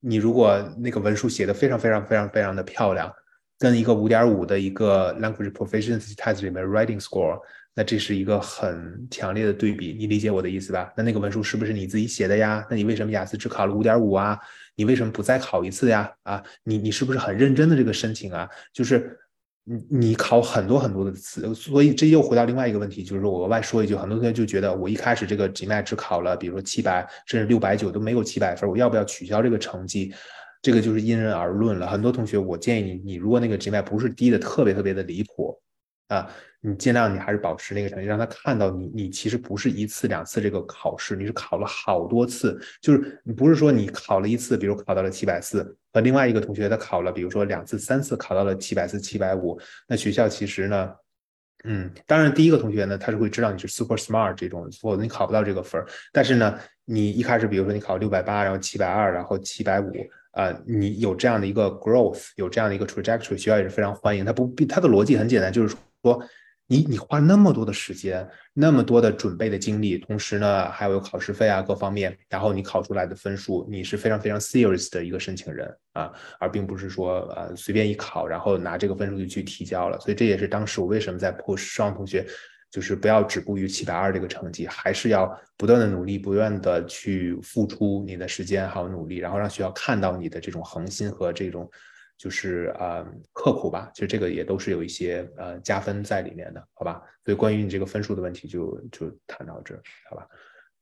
[0.00, 3.10] 你如果那个文书写的非常非常非常非常的漂亮，
[3.58, 7.38] 跟一个五点五的一个 language proficiency test 里面 writing score。
[7.74, 10.92] 那这是一个很强烈的对比，你理解我的意思吧？
[10.96, 12.66] 那那个文书是不是你自己写的呀？
[12.68, 14.38] 那你为什么雅思只考了五点五啊？
[14.74, 16.12] 你为什么不再考一次呀？
[16.24, 18.48] 啊，你你是不是很认真的这个申请啊？
[18.72, 19.16] 就是
[19.62, 30.12] 你你考很多很多的次，所以这又回到另外一个问题，就是说我额外说一句，很多同学就觉得我一开始这个 GMAT 只考了，比如说七百甚至六百九都没有七百分，我要不要取消这个成绩？
[30.60, 31.86] 这个就是因人而论了。
[31.86, 35.56] 很多同学，我建议你，你如果那个 GMAT 不是低的特别特别的离谱。
[36.10, 36.28] 啊，
[36.60, 49.58] 你尽量你还是保持那个成绩，让他看到你你其实不是一次两次这个考试，你是考了好多次，就是你不是说你考了一次，比如考到了七百四，和另外一个同学他考了，比如说两次三次考到了七百四七百五，
[49.88, 50.92] 那学校其实呢。
[51.64, 55.86] 嗯，当然，第一个同学呢，他是会知道你是 super smart 这种，否则你考不到这个分儿。
[56.10, 59.92] 但是呢，你一开始，比如说你考六百八，然后七百二，然后七百五，
[60.32, 64.24] 呃，你有这样的一个 growth，有这样的一个 trajectory，学校也是非常欢迎。
[64.24, 66.22] 他不，他的逻辑很简单，就是说。
[66.72, 68.24] 你你花那么多的时间，
[68.54, 79.98] 那么多的准备的精力，同时呢还有考试费啊各方面，然后你考出来的分数，你是非常非常 serious 的一个申请人啊，而并不是说呃随便一考，然后拿这个分数就去提交了。
[79.98, 82.24] 所以这也是当时我为什么在 push 双同学，
[82.70, 91.68] 就是不要止步于七百二这个成绩，还是要不断的努力，不断的去付出你的时间还有努力，然后让学校看到你的这种恒心和这种。
[92.20, 93.02] 就是呃
[93.32, 97.00] 刻苦吧，其实这个也都是有一些呃加分在里面的，好吧？
[97.24, 99.74] 所以关于你这个分数的问题，就就谈到这，
[100.10, 100.28] 好吧？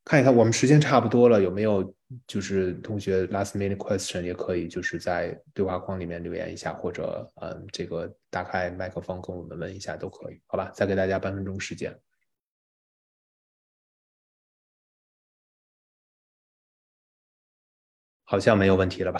[0.03, 1.95] 看一看我们时间差不多了，有没有
[2.27, 10.69] 就是同学 last minute question 也可以就是在对话框里面留言一下，或者嗯这个打开麦克风跟我们问一下都可以，好吧？
[10.75, 11.97] 再给大家半分钟时间，
[18.25, 19.19] 好像没有问题了吧？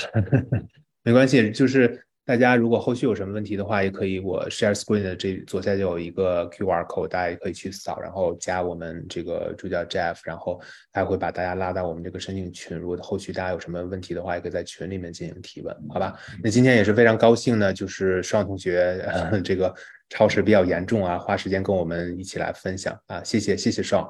[1.04, 2.06] 没关系，就是。
[2.30, 10.62] 大家如果后续有什么问题的话，也可以我 share screen 的这左下角有一个 QR code，大家也可以去扫，然后加我们这个助教 Jeff，然后
[10.92, 12.78] 他会把大家拉到我们这个申请群。
[12.78, 16.20] 如果后续大家有什么问题的话，也可以在群里面进行提问，好吧？
[16.44, 19.04] 那今天也是非常高兴呢，就是双同学
[19.44, 19.74] 这个
[20.10, 24.08] 超时比较严重啊，花时间跟我们一起来分享啊，谢谢谢谢双。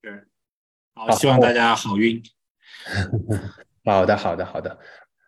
[0.00, 0.10] 对，
[0.94, 2.18] 好，希望大家好运。
[3.84, 4.78] 好的好的好的。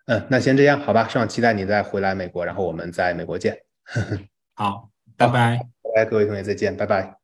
[0.09, 1.07] 嗯，那先这样，好吧。
[1.07, 3.59] 希望期待你再回来美国，然后我们在美国见。
[4.57, 4.89] 好，
[5.19, 7.18] 拜拜，拜拜，各位同学再见，拜拜。